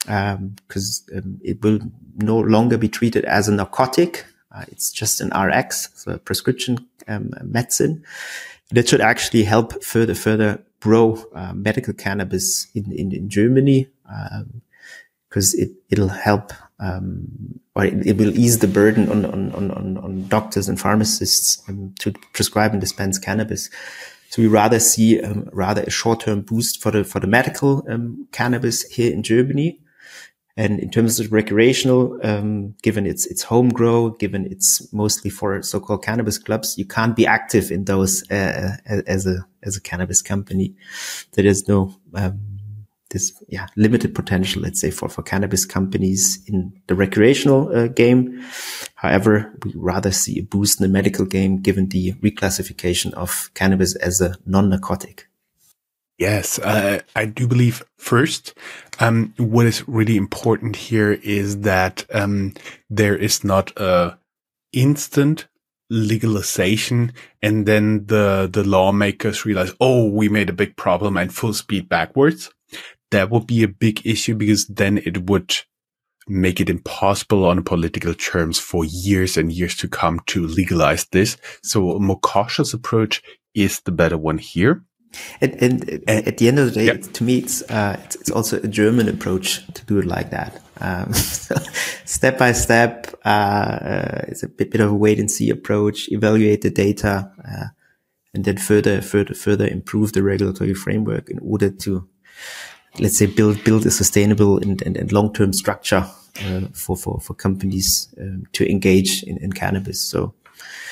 because 0.00 1.02
um, 1.12 1.18
um, 1.18 1.40
it 1.42 1.62
will 1.62 1.80
no 2.16 2.38
longer 2.38 2.78
be 2.78 2.88
treated 2.88 3.24
as 3.26 3.48
a 3.48 3.52
narcotic. 3.52 4.24
Uh, 4.52 4.64
it's 4.68 4.90
just 4.90 5.20
an 5.20 5.28
RX, 5.28 5.90
so 5.94 6.12
a 6.12 6.18
prescription 6.18 6.86
um, 7.06 7.32
medicine. 7.42 8.02
That 8.72 8.88
should 8.88 9.00
actually 9.00 9.44
help 9.44 9.82
further 9.82 10.14
further 10.14 10.62
grow 10.80 11.22
uh, 11.34 11.52
medical 11.52 11.92
cannabis 11.92 12.68
in, 12.74 12.90
in, 12.92 13.12
in 13.12 13.28
Germany 13.28 13.88
because 15.28 15.54
um, 15.54 15.60
it, 15.60 15.70
it'll 15.90 16.08
help 16.08 16.52
um, 16.80 17.60
or 17.74 17.84
it, 17.84 18.06
it, 18.06 18.16
will 18.16 18.36
ease 18.36 18.58
the 18.58 18.66
burden 18.66 19.10
on, 19.10 19.24
on, 19.26 19.70
on, 19.70 19.98
on 19.98 20.28
doctors 20.28 20.68
and 20.68 20.80
pharmacists 20.80 21.62
um, 21.68 21.94
to 22.00 22.12
prescribe 22.32 22.72
and 22.72 22.80
dispense 22.80 23.18
cannabis. 23.18 23.68
So 24.30 24.42
we 24.42 24.48
rather 24.48 24.80
see 24.80 25.20
um, 25.20 25.48
rather 25.52 25.82
a 25.82 25.90
short-term 25.90 26.42
boost 26.42 26.80
for 26.80 26.90
the 26.90 27.04
for 27.04 27.20
the 27.20 27.26
medical 27.26 27.84
um, 27.90 28.28
cannabis 28.32 28.82
here 28.84 29.12
in 29.12 29.22
Germany, 29.22 29.80
and 30.60 30.78
in 30.78 30.90
terms 30.90 31.18
of 31.18 31.32
recreational, 31.32 32.18
um, 32.22 32.74
given 32.82 33.06
it's 33.06 33.24
it's 33.24 33.42
home 33.42 33.70
grow, 33.70 34.10
given 34.10 34.44
it's 34.44 34.92
mostly 34.92 35.30
for 35.30 35.62
so-called 35.62 36.04
cannabis 36.04 36.36
clubs, 36.36 36.76
you 36.76 36.84
can't 36.84 37.16
be 37.16 37.26
active 37.26 37.70
in 37.70 37.86
those 37.86 38.30
uh, 38.30 38.76
as 39.06 39.26
a 39.26 39.46
as 39.62 39.78
a 39.78 39.80
cannabis 39.80 40.20
company. 40.20 40.74
There 41.32 41.46
is 41.46 41.66
no 41.66 41.96
um, 42.14 42.40
this 43.08 43.32
yeah 43.48 43.68
limited 43.74 44.14
potential, 44.14 44.60
let's 44.60 44.82
say, 44.82 44.90
for 44.90 45.08
for 45.08 45.22
cannabis 45.22 45.64
companies 45.64 46.44
in 46.46 46.74
the 46.88 46.94
recreational 46.94 47.74
uh, 47.74 47.86
game. 47.86 48.44
However, 48.96 49.54
we 49.64 49.72
rather 49.74 50.12
see 50.12 50.40
a 50.40 50.42
boost 50.42 50.78
in 50.78 50.84
the 50.84 50.92
medical 50.92 51.24
game, 51.24 51.62
given 51.62 51.88
the 51.88 52.12
reclassification 52.20 53.14
of 53.14 53.50
cannabis 53.54 53.96
as 53.96 54.20
a 54.20 54.36
non-narcotic. 54.44 55.29
Yes, 56.20 56.58
uh, 56.58 57.00
I 57.16 57.24
do 57.24 57.48
believe 57.48 57.82
first, 57.96 58.52
um, 58.98 59.32
what 59.38 59.64
is 59.64 59.88
really 59.88 60.18
important 60.18 60.76
here 60.76 61.12
is 61.12 61.60
that 61.60 62.04
um, 62.12 62.52
there 62.90 63.16
is 63.16 63.42
not 63.42 63.72
a 63.78 64.18
instant 64.74 65.48
legalization 65.88 67.14
and 67.40 67.64
then 67.64 68.04
the 68.04 68.50
the 68.52 68.62
lawmakers 68.62 69.46
realize, 69.46 69.72
oh, 69.80 70.10
we 70.10 70.28
made 70.28 70.50
a 70.50 70.60
big 70.62 70.76
problem 70.76 71.16
and 71.16 71.32
full 71.32 71.54
speed 71.54 71.88
backwards. 71.88 72.50
That 73.12 73.30
would 73.30 73.46
be 73.46 73.62
a 73.62 73.68
big 73.68 74.06
issue 74.06 74.34
because 74.34 74.66
then 74.66 74.98
it 74.98 75.30
would 75.30 75.56
make 76.28 76.60
it 76.60 76.68
impossible 76.68 77.46
on 77.46 77.62
political 77.62 78.12
terms 78.12 78.58
for 78.58 78.84
years 78.84 79.38
and 79.38 79.50
years 79.50 79.74
to 79.76 79.88
come 79.88 80.20
to 80.26 80.46
legalize 80.46 81.06
this. 81.12 81.38
So 81.62 81.92
a 81.92 81.98
more 81.98 82.20
cautious 82.20 82.74
approach 82.74 83.22
is 83.54 83.80
the 83.80 83.90
better 83.90 84.18
one 84.18 84.36
here. 84.36 84.84
And, 85.40 85.54
and, 85.62 86.08
at 86.08 86.38
the 86.38 86.48
end 86.48 86.58
of 86.58 86.72
the 86.72 86.86
day, 86.86 86.96
to 86.96 87.24
me, 87.24 87.38
it's, 87.38 87.62
uh, 87.62 87.98
it's, 88.04 88.16
it's 88.16 88.30
also 88.30 88.58
a 88.58 88.68
German 88.68 89.08
approach 89.08 89.66
to 89.74 89.84
do 89.86 89.98
it 89.98 90.06
like 90.06 90.30
that. 90.30 90.62
Um, 90.80 91.12
so 91.12 91.56
step 92.04 92.38
by 92.38 92.52
step, 92.52 93.14
uh, 93.24 93.28
uh, 93.28 94.24
it's 94.28 94.42
a 94.42 94.48
bit, 94.48 94.70
bit 94.70 94.80
of 94.80 94.90
a 94.90 94.94
wait 94.94 95.18
and 95.18 95.30
see 95.30 95.50
approach. 95.50 96.10
Evaluate 96.10 96.62
the 96.62 96.70
data, 96.70 97.30
uh, 97.46 97.66
and 98.34 98.44
then 98.44 98.56
further, 98.56 99.02
further, 99.02 99.34
further 99.34 99.66
improve 99.66 100.12
the 100.12 100.22
regulatory 100.22 100.74
framework 100.74 101.28
in 101.28 101.38
order 101.40 101.70
to, 101.70 102.08
let's 102.98 103.18
say, 103.18 103.26
build 103.26 103.62
build 103.64 103.84
a 103.86 103.90
sustainable 103.90 104.58
and, 104.58 104.80
and, 104.82 104.96
and 104.96 105.12
long 105.12 105.32
term 105.32 105.52
structure 105.52 106.08
uh, 106.44 106.60
for 106.72 106.96
for 106.96 107.20
for 107.20 107.34
companies 107.34 108.14
um, 108.20 108.44
to 108.52 108.68
engage 108.70 109.22
in, 109.24 109.36
in 109.38 109.52
cannabis. 109.52 110.00
So. 110.00 110.34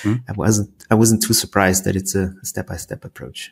Mm. 0.02 0.22
I 0.28 0.32
wasn't 0.32 0.70
I 0.90 0.94
wasn't 0.94 1.24
too 1.24 1.34
surprised 1.34 1.84
that 1.84 1.96
it's 1.96 2.14
a 2.14 2.32
step 2.44 2.68
by 2.68 2.76
step 2.76 3.04
approach. 3.04 3.50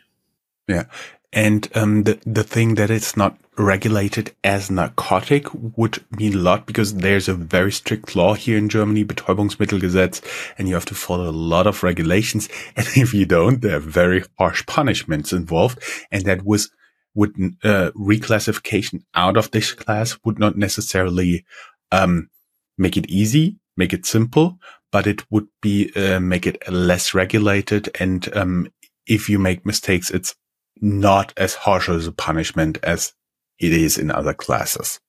Yeah. 0.69 0.85
And 1.33 1.69
um, 1.75 2.05
the 2.05 2.19
the 2.25 2.45
thing 2.45 2.77
that 2.77 2.91
it's 2.91 3.17
not 3.17 3.37
regulated 3.59 4.35
as 4.45 4.71
narcotic 4.71 5.47
would 5.77 6.05
mean 6.19 6.35
a 6.35 6.39
lot 6.39 6.67
because 6.67 6.95
there's 6.95 7.29
a 7.29 7.35
very 7.35 7.73
strict 7.73 8.15
law 8.15 8.35
here 8.35 8.59
in 8.59 8.69
Germany, 8.69 9.05
Betäubungsmittelgesetz, 9.05 10.23
and 10.59 10.69
you 10.69 10.75
have 10.75 10.85
to 10.87 10.95
follow 10.95 11.29
a 11.29 11.33
lot 11.33 11.67
of 11.67 11.83
regulations. 11.83 12.49
And 12.77 12.87
if 12.97 13.13
you 13.15 13.27
don't, 13.27 13.61
there 13.61 13.77
are 13.77 13.81
very 13.81 14.25
harsh 14.39 14.65
punishments 14.67 15.33
involved. 15.33 15.83
And 16.11 16.25
that 16.25 16.45
was 16.45 16.71
would 17.15 17.35
uh, 17.65 17.91
reclassification 17.97 19.03
out 19.15 19.37
of 19.39 19.51
this 19.51 19.73
class 19.73 20.19
would 20.25 20.39
not 20.39 20.57
necessarily 20.57 21.45
um, 21.91 22.29
make 22.77 22.97
it 22.97 23.09
easy, 23.09 23.57
make 23.77 23.95
it 23.95 24.05
simple, 24.05 24.59
but 24.93 25.07
it 25.07 25.25
would 25.31 25.49
be 25.63 25.91
uh, 25.97 26.21
make 26.21 26.47
it 26.47 26.57
less 26.71 27.15
regulated. 27.15 27.89
And 27.99 28.29
um, 28.37 28.69
if 29.07 29.31
you 29.31 29.39
make 29.39 29.65
mistakes, 29.65 30.11
it's 30.11 30.35
not 30.81 31.33
as 31.37 31.55
harsh 31.55 31.89
as 31.89 32.07
a 32.07 32.13
punishment 32.13 32.79
as 32.83 33.13
it 33.59 33.73
is 33.73 33.99
in 33.99 34.11
other 34.11 34.35
classes. 34.35 35.01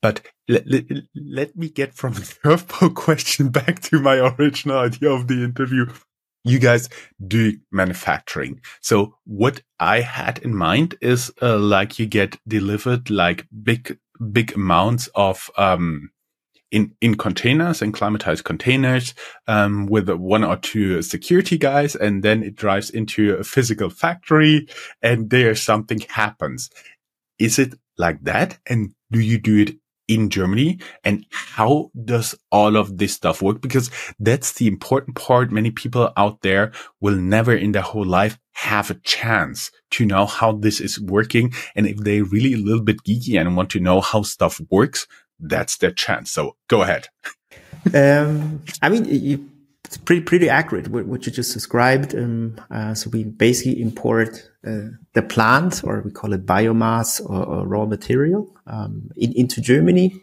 But 0.00 0.22
let, 0.48 0.66
let, 0.66 0.84
let 1.14 1.56
me 1.56 1.68
get 1.68 1.94
from 1.94 2.12
the 2.14 2.20
curveball 2.20 2.94
question 2.94 3.48
back 3.50 3.80
to 3.82 4.00
my 4.00 4.16
original 4.16 4.78
idea 4.78 5.10
of 5.10 5.28
the 5.28 5.44
interview. 5.44 5.86
You 6.44 6.58
guys 6.58 6.88
do 7.26 7.58
manufacturing. 7.72 8.60
So 8.80 9.16
what 9.24 9.60
I 9.80 10.00
had 10.00 10.38
in 10.38 10.54
mind 10.54 10.96
is 11.00 11.32
uh, 11.42 11.58
like 11.58 11.98
you 11.98 12.06
get 12.06 12.38
delivered 12.46 13.10
like 13.10 13.46
big, 13.62 13.98
big 14.32 14.54
amounts 14.54 15.08
of, 15.14 15.50
um, 15.56 16.10
in, 16.70 16.94
in 17.00 17.16
containers 17.16 17.82
and 17.82 17.94
climatized 17.94 18.44
containers 18.44 19.14
um, 19.46 19.86
with 19.86 20.08
one 20.10 20.44
or 20.44 20.56
two 20.56 21.02
security 21.02 21.58
guys, 21.58 21.94
and 21.94 22.22
then 22.22 22.42
it 22.42 22.56
drives 22.56 22.90
into 22.90 23.34
a 23.34 23.44
physical 23.44 23.90
factory, 23.90 24.68
and 25.02 25.30
there 25.30 25.54
something 25.54 26.00
happens. 26.08 26.70
Is 27.38 27.58
it 27.58 27.74
like 27.96 28.22
that? 28.24 28.58
And 28.66 28.94
do 29.10 29.20
you 29.20 29.38
do 29.38 29.62
it 29.62 29.76
in 30.08 30.30
Germany? 30.30 30.78
And 31.04 31.24
how 31.30 31.90
does 32.04 32.34
all 32.50 32.76
of 32.76 32.98
this 32.98 33.14
stuff 33.14 33.42
work? 33.42 33.60
Because 33.60 33.90
that's 34.18 34.54
the 34.54 34.66
important 34.66 35.16
part. 35.16 35.52
Many 35.52 35.70
people 35.70 36.12
out 36.16 36.40
there 36.42 36.72
will 37.00 37.16
never 37.16 37.54
in 37.54 37.72
their 37.72 37.82
whole 37.82 38.06
life 38.06 38.38
have 38.52 38.90
a 38.90 38.94
chance 38.94 39.70
to 39.92 40.04
know 40.04 40.26
how 40.26 40.52
this 40.52 40.80
is 40.80 41.00
working. 41.00 41.52
And 41.76 41.86
if 41.86 41.98
they're 41.98 42.24
really 42.24 42.54
a 42.54 42.58
little 42.58 42.82
bit 42.82 43.04
geeky 43.04 43.38
and 43.38 43.56
want 43.56 43.70
to 43.70 43.80
know 43.80 44.00
how 44.00 44.22
stuff 44.22 44.60
works, 44.70 45.06
that's 45.40 45.76
their 45.78 45.92
chance. 45.92 46.30
So 46.30 46.56
go 46.68 46.82
ahead. 46.82 47.08
um, 47.94 48.62
I 48.82 48.88
mean, 48.88 49.04
you, 49.06 49.48
it's 49.84 49.96
pretty 49.96 50.20
pretty 50.20 50.50
accurate 50.50 50.88
what, 50.88 51.06
what 51.06 51.24
you 51.24 51.32
just 51.32 51.54
described. 51.54 52.14
Um, 52.14 52.60
uh, 52.70 52.94
so 52.94 53.08
we 53.10 53.24
basically 53.24 53.80
import 53.80 54.50
uh, 54.66 54.90
the 55.14 55.22
plant, 55.22 55.82
or 55.82 56.02
we 56.02 56.10
call 56.10 56.34
it 56.34 56.44
biomass 56.44 57.20
or, 57.24 57.42
or 57.44 57.66
raw 57.66 57.86
material, 57.86 58.54
um, 58.66 59.10
in, 59.16 59.32
into 59.32 59.62
Germany, 59.62 60.14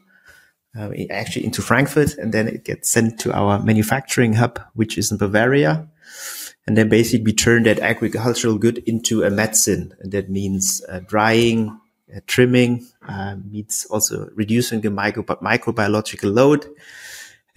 uh, 0.78 0.91
actually 1.10 1.45
into 1.45 1.62
Frankfurt, 1.62 2.15
and 2.17 2.32
then 2.32 2.47
it 2.47 2.63
gets 2.63 2.91
sent 2.91 3.19
to 3.21 3.34
our 3.34 3.60
manufacturing 3.63 4.34
hub, 4.34 4.60
which 4.73 4.97
is 4.97 5.12
in 5.12 5.17
Bavaria. 5.17 5.88
And 6.67 6.78
then 6.78 6.89
basically 6.89 7.23
we 7.23 7.34
turn 7.34 7.63
that 7.63 7.80
agricultural 7.80 8.58
good 8.58 8.80
into 8.86 9.23
a 9.23 9.30
medicine, 9.30 9.93
and 9.99 10.12
that 10.12 10.30
means 10.30 10.84
uh, 10.89 10.99
drying, 10.99 11.80
uh, 12.13 12.20
trimming 12.28 12.86
uh, 13.08 13.36
means 13.50 13.86
also 13.89 14.30
reducing 14.36 14.82
the 14.82 14.89
micro 14.89 15.24
microbiological 15.24 16.34
load. 16.34 16.65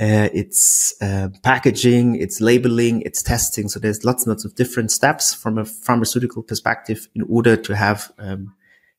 uh, 0.01 0.29
it's 0.33 0.95
uh, 1.03 1.29
packaging, 1.43 2.15
it's 2.17 2.41
labeling, 2.41 3.03
it's 3.03 3.23
testing. 3.23 3.69
So 3.69 3.81
there's 3.81 4.05
lots 4.05 4.25
and 4.25 4.31
lots 4.31 4.45
of 4.45 4.55
different 4.55 4.93
steps 4.93 5.35
from 5.35 5.59
a 5.59 5.65
pharmaceutical 5.65 6.43
perspective 6.43 7.09
in 7.15 7.23
order 7.23 7.57
to 7.57 7.75
have 7.75 8.13
um, 8.19 8.55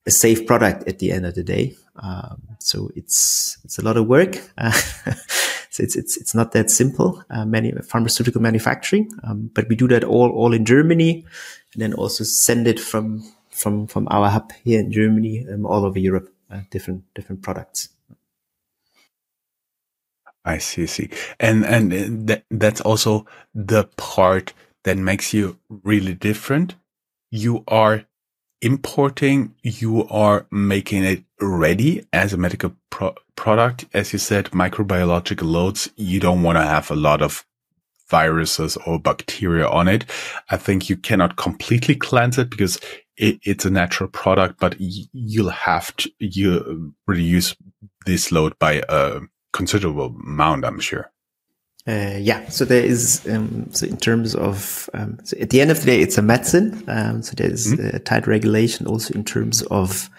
a 0.06 0.12
safe 0.12 0.46
product 0.46 0.88
at 0.88 1.00
the 1.00 1.12
end 1.12 1.26
of 1.26 1.36
the 1.36 1.44
day. 1.44 1.76
Um, 1.96 2.42
so 2.60 2.90
it's 2.96 3.58
it's 3.64 3.78
a 3.80 3.82
lot 3.82 3.98
of 3.98 4.08
work. 4.08 4.38
So 5.72 5.84
it's 5.84 5.96
it's 5.96 6.18
it's 6.18 6.34
not 6.34 6.52
that 6.54 6.72
simple. 6.72 7.24
Uh, 7.30 7.46
many 7.46 7.72
pharmaceutical 7.84 8.42
manufacturing, 8.42 9.12
um, 9.24 9.52
but 9.54 9.70
we 9.70 9.76
do 9.76 9.88
that 9.90 10.04
all 10.04 10.30
all 10.32 10.52
in 10.52 10.66
Germany, 10.66 11.26
and 11.74 11.82
then 11.82 11.94
also 11.94 12.24
send 12.24 12.68
it 12.68 12.80
from 12.80 13.24
from 13.60 13.88
from 13.88 14.08
our 14.10 14.30
hub 14.30 14.52
here 14.64 14.80
in 14.80 14.92
Germany 14.92 15.46
um, 15.52 15.66
all 15.66 15.86
over 15.86 16.00
Europe. 16.00 16.34
Uh, 16.52 16.62
different 16.72 17.04
different 17.14 17.42
products. 17.44 17.90
I 20.46 20.58
see, 20.58 20.88
see, 20.88 21.10
and 21.40 21.66
and 21.66 22.28
that 22.28 22.46
that's 22.50 22.82
also 22.82 23.26
the 23.54 23.84
part 23.98 24.54
that 24.84 24.98
makes 24.98 25.34
you 25.34 25.60
really 25.70 26.14
different. 26.14 26.76
You 27.30 27.64
are 27.68 28.06
importing, 28.62 29.54
you 29.62 30.08
are 30.08 30.48
making 30.50 31.04
it 31.04 31.24
ready 31.40 32.06
as 32.12 32.34
a 32.34 32.38
medical 32.38 32.76
pro 32.90 33.14
product. 33.36 33.86
As 33.94 34.12
you 34.12 34.20
said, 34.20 34.46
microbiological 34.52 35.44
loads, 35.44 35.90
you 35.96 36.20
don't 36.20 36.42
want 36.42 36.58
to 36.58 36.64
have 36.64 36.90
a 36.90 36.96
lot 36.96 37.22
of 37.22 37.46
viruses 38.10 38.76
or 38.88 39.00
bacteria 39.00 39.68
on 39.68 39.88
it. 39.88 40.06
I 40.50 40.58
think 40.58 40.90
you 40.90 40.98
cannot 40.98 41.36
completely 41.36 41.96
cleanse 41.96 42.38
it 42.38 42.50
because 42.50 42.80
it, 43.20 43.40
it's 43.44 43.66
a 43.66 43.70
natural 43.70 44.10
product, 44.10 44.60
but 44.60 44.76
you'll 44.80 45.50
have 45.50 45.96
to 45.98 46.12
you 46.20 46.94
reduce 47.06 47.56
this 48.06 48.32
load 48.32 48.58
by 48.58 48.82
a 48.90 49.20
considerable 49.52 50.16
amount, 50.26 50.66
I'm 50.66 50.80
sure. 50.80 51.12
Uh, 51.88 52.18
yeah, 52.20 52.48
so 52.50 52.66
there 52.66 52.84
is, 52.84 53.28
um, 53.30 53.68
so 53.72 53.86
in 53.86 53.98
terms 53.98 54.36
of, 54.36 54.90
um, 54.94 55.18
so 55.24 55.38
at 55.40 55.50
the 55.50 55.60
end 55.60 55.72
of 55.72 55.80
the 55.80 55.86
day, 55.86 56.02
it's 56.02 56.18
a 56.18 56.22
medicine. 56.22 56.84
Um, 56.88 57.22
so 57.24 57.34
there's 57.36 57.74
mm-hmm. 57.74 57.96
a 57.96 58.00
tight 58.00 58.28
regulation 58.28 58.86
also 58.86 59.14
in 59.14 59.24
terms 59.24 59.64
of 59.64 60.10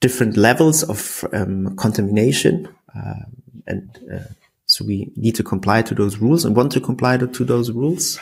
different 0.00 0.36
levels 0.36 0.84
of 0.84 1.24
um, 1.32 1.76
contamination. 1.76 2.68
Uh, 2.96 3.24
and 3.66 3.98
uh, 4.12 4.32
so 4.66 4.84
we 4.84 5.10
need 5.16 5.34
to 5.34 5.42
comply 5.42 5.82
to 5.82 5.94
those 5.94 6.18
rules 6.18 6.44
and 6.44 6.54
want 6.54 6.72
to 6.72 6.80
comply 6.80 7.16
to, 7.16 7.26
to 7.26 7.44
those 7.44 7.70
rules. 7.72 8.18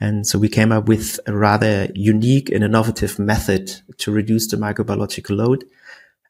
And 0.00 0.26
so 0.26 0.38
we 0.38 0.48
came 0.48 0.72
up 0.72 0.88
with 0.88 1.20
a 1.26 1.36
rather 1.36 1.88
unique 1.94 2.50
and 2.50 2.64
innovative 2.64 3.18
method 3.18 3.70
to 3.98 4.12
reduce 4.12 4.48
the 4.48 4.56
microbiological 4.56 5.36
load. 5.36 5.64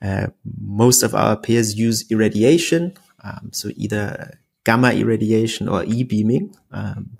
Uh, 0.03 0.27
most 0.61 1.03
of 1.03 1.15
our 1.15 1.37
peers 1.37 1.77
use 1.77 2.05
irradiation. 2.11 2.97
Um, 3.23 3.51
so 3.53 3.71
either 3.77 4.39
gamma 4.65 4.93
irradiation 4.93 5.69
or 5.69 5.85
e-beaming. 5.85 6.55
Um, 6.73 7.19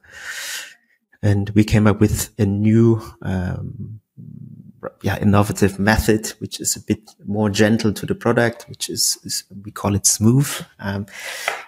and 1.23 1.51
we 1.51 1.65
came 1.65 1.87
up 1.87 2.01
with 2.01 2.31
a 2.39 2.45
new, 2.45 3.01
um, 3.23 4.01
yeah, 5.03 5.19
innovative 5.19 5.79
method, 5.79 6.29
which 6.39 6.61
is 6.61 6.77
a 6.77 6.81
bit 6.81 7.11
more 7.27 7.49
gentle 7.49 7.93
to 7.95 8.05
the 8.05 8.15
product, 8.15 8.67
which 8.69 8.91
is, 8.91 9.19
is 9.25 9.45
we 9.65 9.71
call 9.71 9.95
it 9.95 10.05
smooth. 10.05 10.51
Um, 10.79 11.07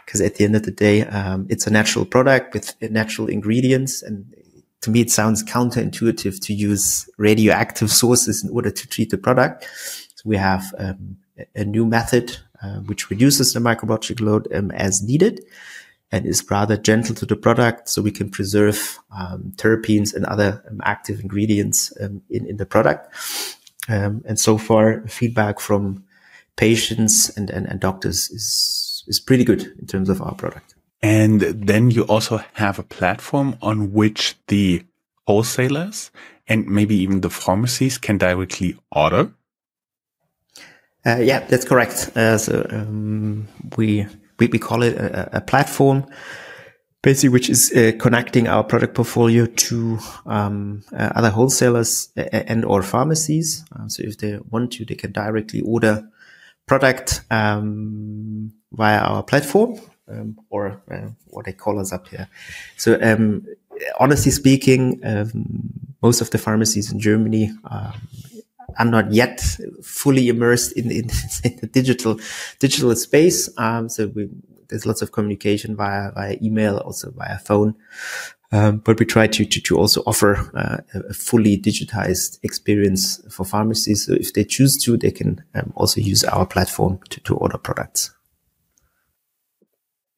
cause 0.06 0.20
at 0.20 0.34
the 0.34 0.44
end 0.44 0.56
of 0.56 0.64
the 0.64 0.70
day, 0.70 1.06
um, 1.06 1.46
it's 1.48 1.66
a 1.66 1.70
natural 1.70 2.04
product 2.04 2.52
with 2.52 2.74
natural 2.82 3.28
ingredients. 3.28 4.02
And 4.02 4.34
to 4.82 4.90
me, 4.90 5.00
it 5.00 5.10
sounds 5.10 5.42
counterintuitive 5.42 6.40
to 6.46 6.54
use 6.54 7.08
radioactive 7.18 7.90
sources 7.90 8.44
in 8.44 8.50
order 8.50 8.70
to 8.70 8.88
treat 8.88 9.10
the 9.10 9.18
product. 9.18 9.66
So 10.14 10.22
we 10.24 10.36
have, 10.36 10.74
um, 10.78 11.16
a 11.54 11.64
new 11.64 11.84
method 11.84 12.38
uh, 12.62 12.76
which 12.80 13.10
reduces 13.10 13.52
the 13.52 13.60
microbiological 13.60 14.22
load 14.22 14.48
um, 14.54 14.70
as 14.72 15.02
needed 15.02 15.44
and 16.12 16.24
is 16.24 16.48
rather 16.50 16.76
gentle 16.76 17.14
to 17.14 17.26
the 17.26 17.36
product 17.36 17.88
so 17.88 18.00
we 18.00 18.12
can 18.12 18.30
preserve 18.30 18.98
um, 19.16 19.52
terpenes 19.56 20.14
and 20.14 20.24
other 20.26 20.64
um, 20.70 20.80
active 20.84 21.20
ingredients 21.20 21.92
um, 22.00 22.22
in, 22.30 22.46
in 22.46 22.56
the 22.56 22.66
product. 22.66 23.12
Um, 23.88 24.22
and 24.24 24.38
so 24.38 24.56
far, 24.56 25.06
feedback 25.08 25.60
from 25.60 26.04
patients 26.56 27.28
and, 27.36 27.50
and, 27.50 27.66
and 27.66 27.80
doctors 27.80 28.30
is, 28.30 29.04
is 29.06 29.20
pretty 29.20 29.44
good 29.44 29.74
in 29.78 29.86
terms 29.86 30.08
of 30.08 30.22
our 30.22 30.34
product. 30.34 30.75
And 31.06 31.40
then 31.40 31.90
you 31.92 32.02
also 32.02 32.40
have 32.54 32.80
a 32.80 32.82
platform 32.82 33.56
on 33.62 33.92
which 33.92 34.34
the 34.48 34.84
wholesalers 35.26 36.10
and 36.48 36.66
maybe 36.66 36.96
even 36.96 37.20
the 37.20 37.30
pharmacies 37.30 37.96
can 37.98 38.18
directly 38.18 38.76
order 38.90 39.30
uh, 41.06 41.18
yeah, 41.18 41.38
that's 41.38 41.64
correct. 41.64 42.10
Uh, 42.16 42.36
so 42.36 42.66
um, 42.70 43.46
we, 43.76 44.06
we, 44.40 44.48
we 44.48 44.58
call 44.58 44.82
it 44.82 44.96
a, 44.96 45.36
a 45.36 45.40
platform, 45.40 46.04
basically, 47.00 47.28
which 47.28 47.48
is 47.48 47.72
uh, 47.72 47.92
connecting 47.96 48.48
our 48.48 48.64
product 48.64 48.94
portfolio 48.94 49.46
to 49.46 50.00
um, 50.26 50.82
uh, 50.92 51.12
other 51.14 51.30
wholesalers 51.30 52.08
and 52.16 52.64
or 52.64 52.82
pharmacies. 52.82 53.64
Uh, 53.70 53.86
so 53.86 54.02
if 54.02 54.18
they 54.18 54.40
want 54.50 54.72
to, 54.72 54.84
they 54.84 54.96
can 54.96 55.12
directly 55.12 55.60
order 55.60 56.08
product 56.66 57.22
um, 57.30 58.52
via 58.72 58.98
our 58.98 59.22
platform 59.22 59.78
um, 60.08 60.38
or 60.50 60.80
uh, 60.90 61.08
what 61.28 61.44
they 61.46 61.52
call 61.52 61.78
us 61.78 61.92
up 61.92 62.08
here. 62.08 62.28
So 62.76 62.98
um, 63.02 63.46
honestly 63.98 64.32
speaking, 64.32 65.00
um, 65.04 65.72
most 66.02 66.20
of 66.20 66.30
the 66.30 66.38
pharmacies 66.38 66.92
in 66.92 67.00
Germany 67.00 67.50
um, 67.70 67.92
are 68.78 68.84
not 68.84 69.12
yet 69.12 69.40
fully 69.82 70.28
immersed 70.28 70.72
in, 70.72 70.90
in, 70.90 71.10
in 71.44 71.56
the 71.60 71.68
digital 71.70 72.18
digital 72.58 72.94
space. 72.96 73.48
Um, 73.58 73.88
so 73.88 74.08
we, 74.08 74.28
there's 74.68 74.86
lots 74.86 75.02
of 75.02 75.12
communication 75.12 75.76
via 75.76 76.12
via 76.12 76.36
email, 76.42 76.78
also 76.78 77.10
via 77.12 77.38
phone. 77.38 77.74
Um, 78.52 78.78
but 78.78 78.98
we 79.00 79.06
try 79.06 79.26
to, 79.26 79.44
to, 79.44 79.60
to 79.60 79.76
also 79.76 80.02
offer 80.06 80.36
uh, 80.54 80.78
a 80.94 81.12
fully 81.12 81.58
digitized 81.58 82.38
experience 82.44 83.20
for 83.28 83.44
pharmacies. 83.44 84.06
So 84.06 84.12
if 84.14 84.34
they 84.34 84.44
choose 84.44 84.76
to, 84.84 84.96
they 84.96 85.10
can 85.10 85.42
um, 85.54 85.72
also 85.74 86.00
use 86.00 86.22
our 86.22 86.46
platform 86.46 87.00
to, 87.10 87.20
to 87.20 87.34
order 87.34 87.58
products. 87.58 88.15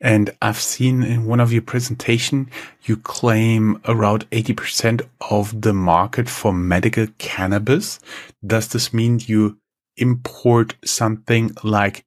And 0.01 0.31
I've 0.41 0.61
seen 0.61 1.03
in 1.03 1.27
one 1.27 1.41
of 1.41 1.53
your 1.53 1.63
presentation, 1.63 2.51
you 2.85 2.97
claim 2.97 3.81
around 3.87 4.31
80% 4.31 5.07
of 5.31 5.61
the 5.61 5.73
market 5.73 6.29
for 6.29 6.53
medical 6.53 7.09
cannabis. 7.19 7.99
Does 8.47 8.69
this 8.69 8.95
mean 8.95 9.21
you 9.27 9.59
import 9.97 10.77
something 10.85 11.51
like 11.65 12.05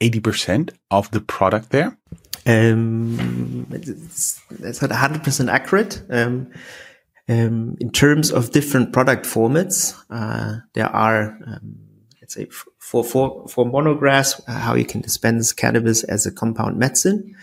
80% 0.00 0.70
of 0.90 1.10
the 1.12 1.20
product 1.20 1.70
there? 1.70 1.96
Um, 2.44 3.66
it's, 3.70 4.40
it's 4.50 4.82
not 4.82 4.90
100% 4.90 5.50
accurate. 5.50 6.02
Um, 6.10 6.50
um, 7.28 7.76
in 7.78 7.90
terms 7.90 8.32
of 8.32 8.52
different 8.52 8.92
product 8.92 9.26
formats, 9.26 9.94
uh, 10.10 10.60
there 10.74 10.86
are 10.86 11.38
um, 11.46 11.87
let's 12.28 12.34
say 12.34 12.46
for, 12.78 13.02
for, 13.02 13.48
for 13.48 13.64
monographs, 13.64 14.40
uh, 14.46 14.52
how 14.52 14.74
you 14.74 14.84
can 14.84 15.00
dispense 15.00 15.52
cannabis 15.52 16.04
as 16.04 16.26
a 16.26 16.32
compound 16.32 16.76
medicine. 16.76 17.34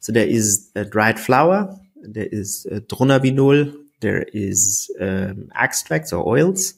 So 0.00 0.12
there 0.12 0.26
is 0.26 0.70
a 0.74 0.84
dried 0.84 1.20
flower, 1.20 1.76
there 2.02 2.28
is 2.32 2.66
dronabinol, 2.70 3.78
there 4.00 4.26
is 4.32 4.90
um, 5.00 5.48
extracts 5.54 6.12
or 6.12 6.26
oils, 6.26 6.74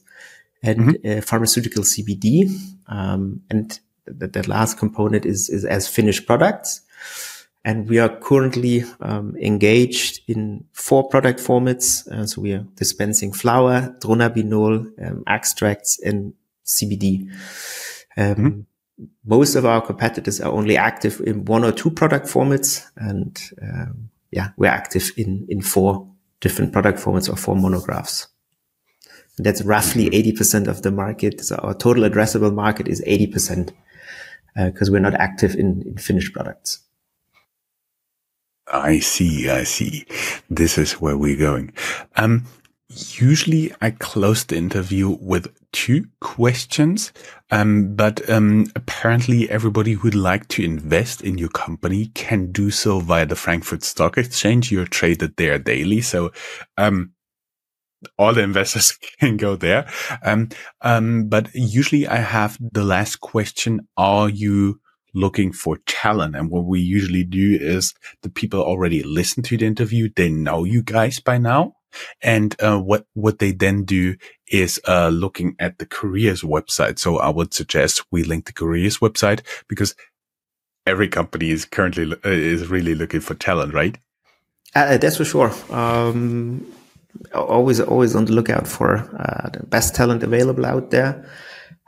and 0.62 0.79
mm-hmm. 0.81 1.18
uh, 1.18 1.22
pharmaceutical 1.22 1.85
CBD. 1.85 2.55
Um, 2.87 3.40
and 3.48 3.79
the, 4.07 4.29
the, 4.29 4.46
last 4.46 4.79
component 4.79 5.24
is, 5.24 5.48
is 5.48 5.64
as 5.64 5.88
finished 5.88 6.27
products. 6.27 6.83
And 7.64 7.88
we 7.88 7.98
are 7.98 8.11
currently 8.11 8.85
um, 9.00 9.35
engaged 9.40 10.20
in 10.29 10.66
four 10.72 11.09
product 11.09 11.40
formats. 11.40 12.07
Uh, 12.09 12.27
so 12.27 12.42
we 12.42 12.53
are 12.53 12.66
dispensing 12.77 13.33
flower, 13.33 13.96
dronabinol, 14.00 14.92
um, 15.03 15.24
extracts, 15.27 15.98
and 15.98 16.35
CBD. 16.64 17.31
Um, 18.16 18.35
mm-hmm. 18.35 18.61
Most 19.24 19.57
of 19.57 19.66
our 19.66 19.81
competitors 19.81 20.40
are 20.40 20.53
only 20.53 20.77
active 20.77 21.20
in 21.27 21.44
one 21.44 21.64
or 21.64 21.72
two 21.72 21.90
product 21.90 22.27
formats, 22.27 22.85
and 22.96 23.40
um, 23.61 24.11
yeah, 24.31 24.50
we're 24.57 24.70
active 24.70 25.11
in 25.16 25.46
in 25.48 25.62
four 25.62 26.09
different 26.40 26.72
product 26.72 27.00
formats 27.00 27.29
or 27.29 27.37
four 27.37 27.57
monographs. 27.57 28.29
And 29.37 29.46
that's 29.46 29.62
roughly 29.62 30.05
mm-hmm. 30.05 30.14
eighty 30.14 30.33
percent 30.33 30.68
of 30.68 30.83
the 30.83 30.92
market. 30.92 31.40
So 31.44 31.57
our 31.57 31.74
total 31.74 32.05
addressable 32.05 32.55
market 32.55 32.87
is 32.87 33.03
eighty 33.05 33.27
percent 33.27 33.72
because 34.55 34.88
uh, 34.88 34.92
we're 34.92 35.00
not 35.00 35.14
active 35.14 35.57
in, 35.57 35.83
in 35.83 35.96
finished 35.96 36.33
products. 36.33 36.81
I 38.72 39.00
see. 39.00 39.50
I 39.50 39.64
see. 39.64 40.07
This 40.48 40.79
is 40.79 40.92
where 40.94 41.16
we're 41.16 41.37
going. 41.37 41.72
Um, 42.16 42.46
usually 42.88 43.73
I 43.81 43.90
close 43.90 44.44
the 44.44 44.57
interview 44.57 45.16
with 45.20 45.55
two 45.73 46.07
questions. 46.20 47.12
Um, 47.51 47.94
but 47.94 48.29
um, 48.31 48.66
apparently 48.77 49.49
everybody 49.51 49.92
who'd 49.92 50.14
like 50.14 50.49
to 50.49 50.64
invest 50.64 51.23
in 51.23 51.38
your 51.38 51.49
company 51.49 52.07
can 52.14 52.53
do 52.53 52.70
so 52.70 53.01
via 53.01 53.27
the 53.27 53.37
Frankfurt 53.37 53.83
Stock 53.83 54.18
Exchange. 54.18 54.70
You're 54.70 54.87
traded 54.87 55.37
there 55.37 55.59
daily. 55.59 56.01
So, 56.01 56.33
um, 56.77 57.12
all 58.18 58.35
the 58.35 58.42
investors 58.42 58.99
can 59.20 59.37
go 59.37 59.57
there. 59.57 59.90
Um, 60.23 60.51
um, 60.83 61.29
but 61.29 61.49
usually 61.55 62.07
I 62.07 62.16
have 62.16 62.59
the 62.61 62.85
last 62.85 63.20
question. 63.20 63.88
Are 63.97 64.29
you 64.29 64.81
looking 65.14 65.53
for 65.53 65.79
talent. 65.87 66.37
And 66.37 66.51
what 66.51 66.64
we 66.64 66.81
usually 66.81 67.25
do 67.25 67.57
is 67.61 67.94
the 68.23 68.29
people 68.29 68.61
already 68.61 69.03
listen 69.03 69.42
to 69.44 69.57
the 69.57 69.64
interview. 69.64 70.11
They 70.14 70.29
know 70.29 70.64
you 70.64 70.83
guys 70.83 71.20
by 71.20 71.38
now. 71.38 71.77
And 72.22 72.54
uh, 72.61 72.78
what 72.78 73.07
what 73.14 73.38
they 73.38 73.52
then 73.52 73.85
do 73.85 74.16
is 74.48 74.80
uh, 74.87 75.09
looking 75.09 75.57
at 75.59 75.78
the 75.78 75.87
careers 75.87 76.42
website. 76.42 76.98
So 76.98 77.18
I 77.18 77.28
would 77.28 77.54
suggest 77.54 78.04
we 78.11 78.24
link 78.24 78.46
the 78.46 78.52
careers 78.52 78.98
website 78.98 79.40
because 79.68 79.94
every 80.87 81.09
company 81.09 81.50
is 81.50 81.64
currently 81.64 82.12
uh, 82.12 82.30
is 82.30 82.68
really 82.68 82.94
looking 82.94 83.20
for 83.20 83.35
talent, 83.35 83.74
right? 83.74 83.98
Uh, 84.74 84.96
that's 84.98 85.16
for 85.16 85.24
sure. 85.24 85.52
Um, 85.70 86.66
always 87.33 87.80
always 87.80 88.14
on 88.16 88.24
the 88.24 88.33
lookout 88.33 88.66
for 88.66 88.96
uh, 89.18 89.50
the 89.50 89.64
best 89.66 89.94
talent 89.94 90.22
available 90.22 90.66
out 90.66 90.90
there. 90.90 91.28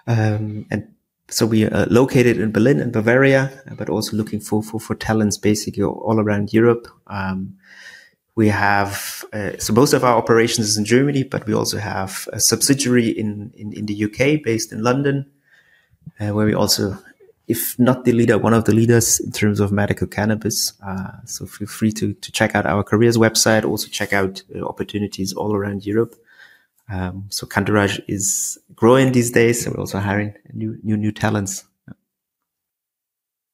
Um, 0.06 0.66
and 0.70 0.88
so 1.28 1.44
we 1.44 1.64
are 1.64 1.86
located 1.86 2.38
in 2.38 2.52
Berlin 2.52 2.80
and 2.80 2.92
Bavaria, 2.92 3.50
but 3.76 3.90
also 3.90 4.16
looking 4.16 4.38
for, 4.38 4.62
for, 4.62 4.78
for 4.78 4.94
talents 4.94 5.36
basically 5.36 5.82
all 5.82 6.20
around 6.20 6.52
Europe. 6.52 6.86
Um, 7.08 7.56
we 8.36 8.48
have, 8.48 9.24
uh, 9.32 9.52
so 9.58 9.72
most 9.72 9.94
of 9.94 10.04
our 10.04 10.16
operations 10.16 10.68
is 10.68 10.76
in 10.76 10.84
Germany, 10.84 11.24
but 11.24 11.46
we 11.46 11.54
also 11.54 11.78
have 11.78 12.28
a 12.34 12.38
subsidiary 12.38 13.08
in, 13.08 13.50
in, 13.56 13.72
in 13.72 13.86
the 13.86 14.04
UK 14.04 14.42
based 14.44 14.72
in 14.72 14.82
London, 14.82 15.26
uh, 16.20 16.28
where 16.28 16.44
we 16.44 16.54
also, 16.54 16.98
if 17.48 17.78
not 17.78 18.04
the 18.04 18.12
leader, 18.12 18.36
one 18.36 18.52
of 18.52 18.66
the 18.66 18.74
leaders 18.74 19.20
in 19.20 19.32
terms 19.32 19.58
of 19.58 19.72
medical 19.72 20.06
cannabis. 20.06 20.74
Uh, 20.86 21.12
so 21.24 21.46
feel 21.46 21.66
free 21.66 21.90
to, 21.92 22.12
to 22.12 22.30
check 22.30 22.54
out 22.54 22.66
our 22.66 22.84
careers 22.84 23.16
website, 23.16 23.64
also 23.64 23.88
check 23.88 24.12
out 24.12 24.42
uh, 24.54 24.62
opportunities 24.66 25.32
all 25.32 25.54
around 25.54 25.86
Europe. 25.86 26.14
Um, 26.90 27.24
so 27.30 27.46
Cantourage 27.46 28.00
is 28.06 28.58
growing 28.74 29.12
these 29.12 29.30
days. 29.30 29.64
So 29.64 29.70
we're 29.70 29.80
also 29.80 29.98
hiring 29.98 30.34
new, 30.52 30.78
new, 30.82 30.98
new 30.98 31.10
talents. 31.10 31.64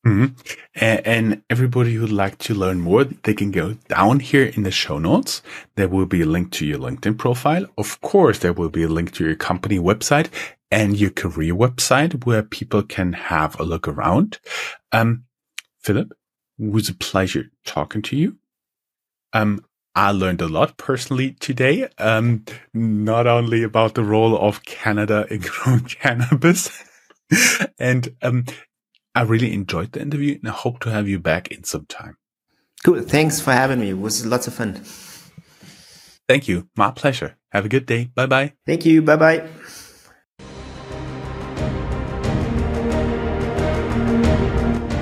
Mm-hmm. 0.05 0.35
And, 0.75 1.07
and, 1.07 1.43
everybody 1.49 1.95
who'd 1.95 2.11
like 2.11 2.37
to 2.39 2.55
learn 2.55 2.81
more, 2.81 3.05
they 3.05 3.35
can 3.35 3.53
go 3.53 3.75
down 3.87 4.19
here 4.19 4.47
in 4.47 4.65
the 4.65 4.73
show 4.73 4.99
notes. 4.99 5.43
There 5.77 5.89
will 5.89 6.07
be 6.07 6.23
a 6.23 6.27
link 6.27 6.51
to 6.53 6.67
your 6.67 6.81
LinkedIn 6.81 7.19
profile. 7.19 7.67
Of 7.79 8.01
course, 8.01 8.41
there 8.41 8.53
will 8.53 8.69
be 8.69 8.83
a 8.83 8.89
link 8.89 9.13
to 9.13 9.25
your 9.25 9.37
company 9.37 9.79
website 9.79 10.29
and 10.73 10.99
your 10.99 11.11
career 11.11 11.55
website 11.55 12.25
where 12.27 12.43
people 12.43 12.83
can 12.83 13.13
have 13.13 13.61
a 13.61 13.63
look 13.63 13.87
around. 13.87 14.41
Um, 14.91 15.25
Philip, 15.79 16.11
it 16.59 16.71
was 16.73 16.89
a 16.89 16.95
pleasure 16.95 17.51
talking 17.65 18.03
to 18.03 18.17
you. 18.17 18.39
Um, 19.33 19.65
I 19.95 20.11
learned 20.11 20.41
a 20.41 20.49
lot 20.49 20.79
personally 20.79 21.37
today, 21.39 21.89
um, 21.99 22.45
not 22.73 23.27
only 23.27 23.63
about 23.63 23.95
the 23.95 24.03
role 24.03 24.37
of 24.37 24.65
Canada 24.65 25.27
in 25.31 25.41
growing 25.43 25.85
cannabis. 25.85 26.83
and 27.79 28.15
um, 28.23 28.47
I 29.15 29.23
really 29.23 29.53
enjoyed 29.53 29.93
the 29.93 30.01
interview 30.01 30.39
and 30.41 30.49
I 30.49 30.53
hope 30.53 30.81
to 30.81 30.91
have 30.91 31.09
you 31.09 31.19
back 31.19 31.49
in 31.49 31.65
some 31.65 31.87
time. 31.87 32.17
Cool. 32.85 33.03
Thanks 33.03 33.41
for 33.41 33.53
having 33.53 33.81
me. 33.81 33.91
It 33.91 33.99
was 33.99 34.25
lots 34.27 34.47
of 34.47 34.55
fun. 34.55 34.75
Thank 36.29 36.49
you. 36.49 36.69
My 36.77 36.91
pleasure. 36.91 37.37
Have 37.51 37.65
a 37.67 37.69
good 37.69 37.87
day. 37.87 38.11
Bye 38.15 38.27
bye. 38.27 38.55
Thank 38.67 38.87
you. 38.87 39.03
Bye 39.03 39.17
bye. 39.17 39.49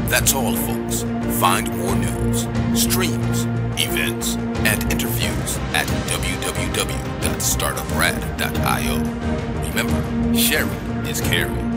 That's 0.09 0.35
all, 0.35 0.57
folks. 0.57 1.03
Find 1.39 1.71
more 1.79 1.95
news, 1.95 2.49
streams, 2.75 3.45
events, 3.81 4.35
and 4.67 4.83
interviews 4.93 5.57
at 5.73 5.87
www.startuprad.io. 6.11 8.99
Remember, 9.69 10.35
sharing 10.37 11.07
is 11.07 11.21
caring. 11.21 11.70